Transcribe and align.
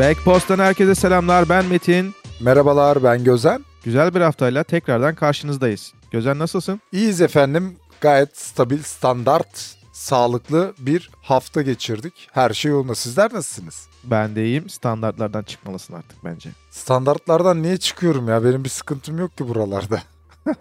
Backpost'tan 0.00 0.58
herkese 0.58 0.94
selamlar. 0.94 1.48
Ben 1.48 1.64
Metin. 1.64 2.14
Merhabalar 2.40 3.02
ben 3.02 3.24
Gözen. 3.24 3.64
Güzel 3.84 4.14
bir 4.14 4.20
haftayla 4.20 4.64
tekrardan 4.64 5.14
karşınızdayız. 5.14 5.92
Gözen 6.10 6.38
nasılsın? 6.38 6.80
İyiyiz 6.92 7.20
efendim. 7.20 7.76
Gayet 8.00 8.38
stabil, 8.38 8.82
standart, 8.82 9.76
sağlıklı 9.92 10.74
bir 10.78 11.10
hafta 11.22 11.62
geçirdik. 11.62 12.28
Her 12.32 12.50
şey 12.50 12.70
yolunda. 12.70 12.94
Sizler 12.94 13.32
nasılsınız? 13.32 13.88
Ben 14.04 14.36
de 14.36 14.44
iyiyim. 14.44 14.68
Standartlardan 14.68 15.42
çıkmalısın 15.42 15.94
artık 15.94 16.24
bence. 16.24 16.50
Standartlardan 16.70 17.62
niye 17.62 17.76
çıkıyorum 17.76 18.28
ya? 18.28 18.44
Benim 18.44 18.64
bir 18.64 18.68
sıkıntım 18.68 19.18
yok 19.18 19.38
ki 19.38 19.48
buralarda. 19.48 20.02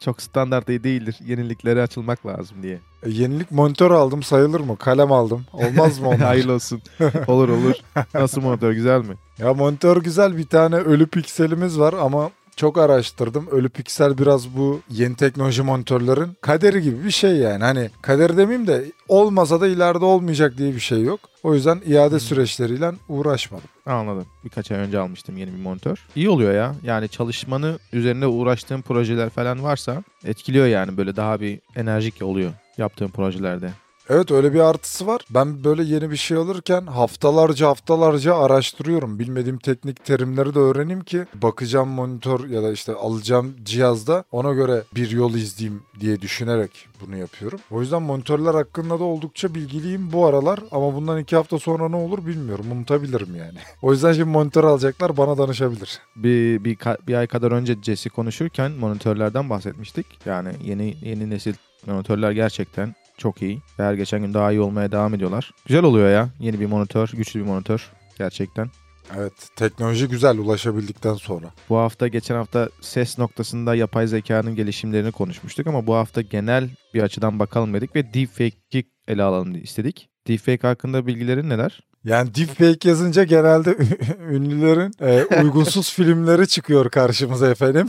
Çok 0.00 0.22
standart 0.22 0.68
iyi 0.68 0.84
değildir. 0.84 1.16
Yeniliklere 1.26 1.82
açılmak 1.82 2.26
lazım 2.26 2.62
diye. 2.62 2.80
E, 3.02 3.10
yenilik 3.10 3.50
monitör 3.50 3.90
aldım 3.90 4.22
sayılır 4.22 4.60
mı? 4.60 4.76
Kalem 4.76 5.12
aldım. 5.12 5.44
Olmaz 5.52 5.98
mı 5.98 6.08
onlar? 6.08 6.20
Hayırlı 6.20 6.52
olsun. 6.52 6.82
olur 7.26 7.48
olur. 7.48 7.74
Nasıl 8.14 8.40
monitör 8.42 8.72
güzel 8.72 9.00
mi? 9.00 9.14
ya 9.38 9.54
monitör 9.54 9.96
güzel. 9.96 10.36
Bir 10.36 10.46
tane 10.46 10.76
ölü 10.76 11.06
pikselimiz 11.06 11.78
var 11.78 11.92
ama 11.92 12.30
çok 12.56 12.78
araştırdım. 12.78 13.46
Ölü 13.50 13.68
piksel 13.68 14.18
biraz 14.18 14.56
bu 14.56 14.80
yeni 14.90 15.16
teknoloji 15.16 15.62
monitörlerin 15.62 16.36
kaderi 16.40 16.82
gibi 16.82 17.04
bir 17.04 17.10
şey 17.10 17.36
yani. 17.36 17.64
Hani 17.64 17.90
kader 18.02 18.36
demeyeyim 18.36 18.66
de 18.66 18.84
olmasa 19.08 19.60
da 19.60 19.68
ileride 19.68 20.04
olmayacak 20.04 20.58
diye 20.58 20.74
bir 20.74 20.80
şey 20.80 21.02
yok. 21.02 21.20
O 21.42 21.54
yüzden 21.54 21.80
iade 21.86 22.20
süreçleriyle 22.20 22.92
uğraşmadım. 23.08 23.68
Anladım. 23.86 24.26
Birkaç 24.44 24.70
ay 24.70 24.78
önce 24.78 24.98
almıştım 24.98 25.36
yeni 25.36 25.52
bir 25.52 25.62
monitör. 25.62 26.06
İyi 26.16 26.28
oluyor 26.28 26.54
ya. 26.54 26.74
Yani 26.82 27.08
çalışmanı 27.08 27.78
üzerinde 27.92 28.26
uğraştığın 28.26 28.82
projeler 28.82 29.30
falan 29.30 29.62
varsa 29.62 30.02
etkiliyor 30.24 30.66
yani. 30.66 30.96
Böyle 30.96 31.16
daha 31.16 31.40
bir 31.40 31.60
enerjik 31.76 32.22
oluyor 32.22 32.52
yaptığın 32.78 33.08
projelerde. 33.08 33.70
Evet 34.10 34.30
öyle 34.30 34.54
bir 34.54 34.60
artısı 34.60 35.06
var. 35.06 35.20
Ben 35.30 35.64
böyle 35.64 35.82
yeni 35.82 36.10
bir 36.10 36.16
şey 36.16 36.36
alırken 36.36 36.86
haftalarca 36.86 37.68
haftalarca 37.68 38.36
araştırıyorum. 38.36 39.18
Bilmediğim 39.18 39.58
teknik 39.58 40.04
terimleri 40.04 40.54
de 40.54 40.58
öğreneyim 40.58 41.04
ki 41.04 41.26
bakacağım 41.34 41.88
monitör 41.88 42.48
ya 42.48 42.62
da 42.62 42.72
işte 42.72 42.94
alacağım 42.94 43.54
cihazda 43.62 44.24
ona 44.32 44.52
göre 44.52 44.82
bir 44.94 45.10
yol 45.10 45.34
izleyeyim 45.34 45.82
diye 46.00 46.20
düşünerek 46.20 46.88
bunu 47.00 47.16
yapıyorum. 47.16 47.60
O 47.70 47.80
yüzden 47.80 48.02
monitörler 48.02 48.54
hakkında 48.54 49.00
da 49.00 49.04
oldukça 49.04 49.54
bilgiliyim 49.54 50.12
bu 50.12 50.26
aralar 50.26 50.60
ama 50.70 50.94
bundan 50.94 51.18
iki 51.18 51.36
hafta 51.36 51.58
sonra 51.58 51.88
ne 51.88 51.96
olur 51.96 52.26
bilmiyorum. 52.26 52.66
Unutabilirim 52.72 53.36
yani. 53.36 53.58
O 53.82 53.92
yüzden 53.92 54.12
şimdi 54.12 54.30
monitör 54.30 54.64
alacaklar 54.64 55.16
bana 55.16 55.38
danışabilir. 55.38 55.98
Bir, 56.16 56.64
bir, 56.64 56.78
bir 57.08 57.14
ay 57.14 57.26
kadar 57.26 57.52
önce 57.52 57.76
Jesse 57.82 58.10
konuşurken 58.10 58.72
monitörlerden 58.72 59.50
bahsetmiştik. 59.50 60.06
Yani 60.26 60.50
yeni 60.64 60.96
yeni 61.02 61.30
nesil 61.30 61.54
monitörler 61.86 62.30
gerçekten 62.30 62.94
çok 63.16 63.42
iyi. 63.42 63.62
Her 63.76 63.94
geçen 63.94 64.20
gün 64.20 64.34
daha 64.34 64.52
iyi 64.52 64.60
olmaya 64.60 64.92
devam 64.92 65.14
ediyorlar. 65.14 65.50
Güzel 65.66 65.82
oluyor 65.84 66.10
ya. 66.10 66.28
Yeni 66.40 66.60
bir 66.60 66.66
monitör, 66.66 67.10
güçlü 67.12 67.40
bir 67.40 67.44
monitör. 67.44 67.90
Gerçekten. 68.18 68.70
Evet, 69.16 69.32
teknoloji 69.56 70.08
güzel 70.08 70.38
ulaşabildikten 70.38 71.14
sonra. 71.14 71.46
Bu 71.68 71.76
hafta 71.76 72.08
geçen 72.08 72.34
hafta 72.34 72.68
ses 72.80 73.18
noktasında 73.18 73.74
yapay 73.74 74.06
zekanın 74.06 74.54
gelişimlerini 74.54 75.12
konuşmuştuk 75.12 75.66
ama 75.66 75.86
bu 75.86 75.94
hafta 75.94 76.20
genel 76.20 76.70
bir 76.94 77.02
açıdan 77.02 77.38
bakalım 77.38 77.74
dedik 77.74 77.96
ve 77.96 78.14
deepfake'i 78.14 78.84
ele 79.08 79.22
alalım 79.22 79.62
istedik. 79.62 80.08
Deepfake 80.28 80.66
hakkında 80.66 81.06
bilgilerin 81.06 81.48
neler? 81.48 81.80
Yani 82.04 82.34
deepfake 82.34 82.88
yazınca 82.88 83.24
genelde 83.24 83.76
ünlülerin 84.30 84.92
e, 85.00 85.42
uygunsuz 85.42 85.92
filmleri 85.94 86.48
çıkıyor 86.48 86.90
karşımıza 86.90 87.50
efendim. 87.50 87.88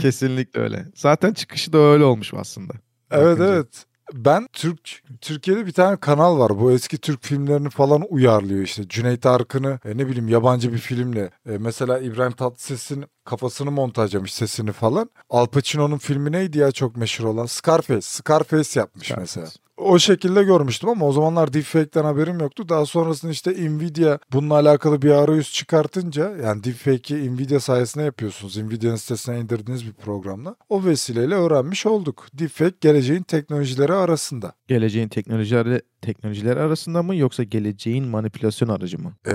Kesinlikle 0.00 0.60
öyle. 0.60 0.86
Zaten 0.94 1.32
çıkışı 1.32 1.72
da 1.72 1.78
öyle 1.78 2.04
olmuş 2.04 2.34
aslında. 2.34 2.74
Evet 3.10 3.24
Bakınca. 3.38 3.52
evet. 3.54 3.84
Ben 4.14 4.46
Türk 4.52 5.02
Türkiye'de 5.20 5.66
bir 5.66 5.72
tane 5.72 5.96
kanal 5.96 6.38
var. 6.38 6.60
Bu 6.60 6.72
eski 6.72 6.98
Türk 6.98 7.24
filmlerini 7.24 7.70
falan 7.70 8.02
uyarlıyor 8.08 8.62
işte. 8.62 8.88
Cüneyt 8.88 9.26
Arkın'ı 9.26 9.78
e, 9.84 9.96
ne 9.98 10.06
bileyim 10.06 10.28
yabancı 10.28 10.72
bir 10.72 10.78
filmle. 10.78 11.30
E, 11.46 11.58
mesela 11.58 11.98
İbrahim 11.98 12.32
Tatlıses'in 12.32 13.04
kafasını 13.24 13.70
montajlamış 13.70 14.34
sesini 14.34 14.72
falan. 14.72 15.10
Al 15.30 15.46
Pacino'nun 15.46 15.98
filmi 15.98 16.32
neydi 16.32 16.58
ya 16.58 16.72
çok 16.72 16.96
meşhur 16.96 17.24
olan? 17.24 17.46
Scarface. 17.46 18.00
Scarface 18.00 18.80
yapmış 18.80 19.06
Scarface. 19.06 19.40
mesela 19.40 19.50
o 19.80 19.98
şekilde 19.98 20.42
görmüştüm 20.42 20.88
ama 20.88 21.06
o 21.06 21.12
zamanlar 21.12 21.52
deepfake'den 21.52 22.04
haberim 22.04 22.40
yoktu. 22.40 22.68
Daha 22.68 22.86
sonrasında 22.86 23.32
işte 23.32 23.50
Nvidia 23.50 24.18
bununla 24.32 24.54
alakalı 24.54 25.02
bir 25.02 25.10
arayüz 25.10 25.52
çıkartınca 25.52 26.36
yani 26.44 26.64
deepfake'i 26.64 27.36
Nvidia 27.36 27.60
sayesinde 27.60 28.04
yapıyorsunuz. 28.04 28.56
Nvidia'nın 28.56 28.96
sitesine 28.96 29.40
indirdiğiniz 29.40 29.86
bir 29.86 29.92
programla. 29.92 30.56
O 30.68 30.84
vesileyle 30.84 31.34
öğrenmiş 31.34 31.86
olduk. 31.86 32.26
Deepfake 32.34 32.76
geleceğin 32.80 33.22
teknolojileri 33.22 33.92
arasında. 33.92 34.52
Geleceğin 34.68 35.08
teknolojileri 35.08 35.82
teknolojiler 36.02 36.56
arasında 36.56 37.02
mı 37.02 37.16
yoksa 37.16 37.42
geleceğin 37.42 38.04
manipülasyon 38.08 38.68
aracı 38.68 38.98
mı? 38.98 39.12
Ee, 39.26 39.32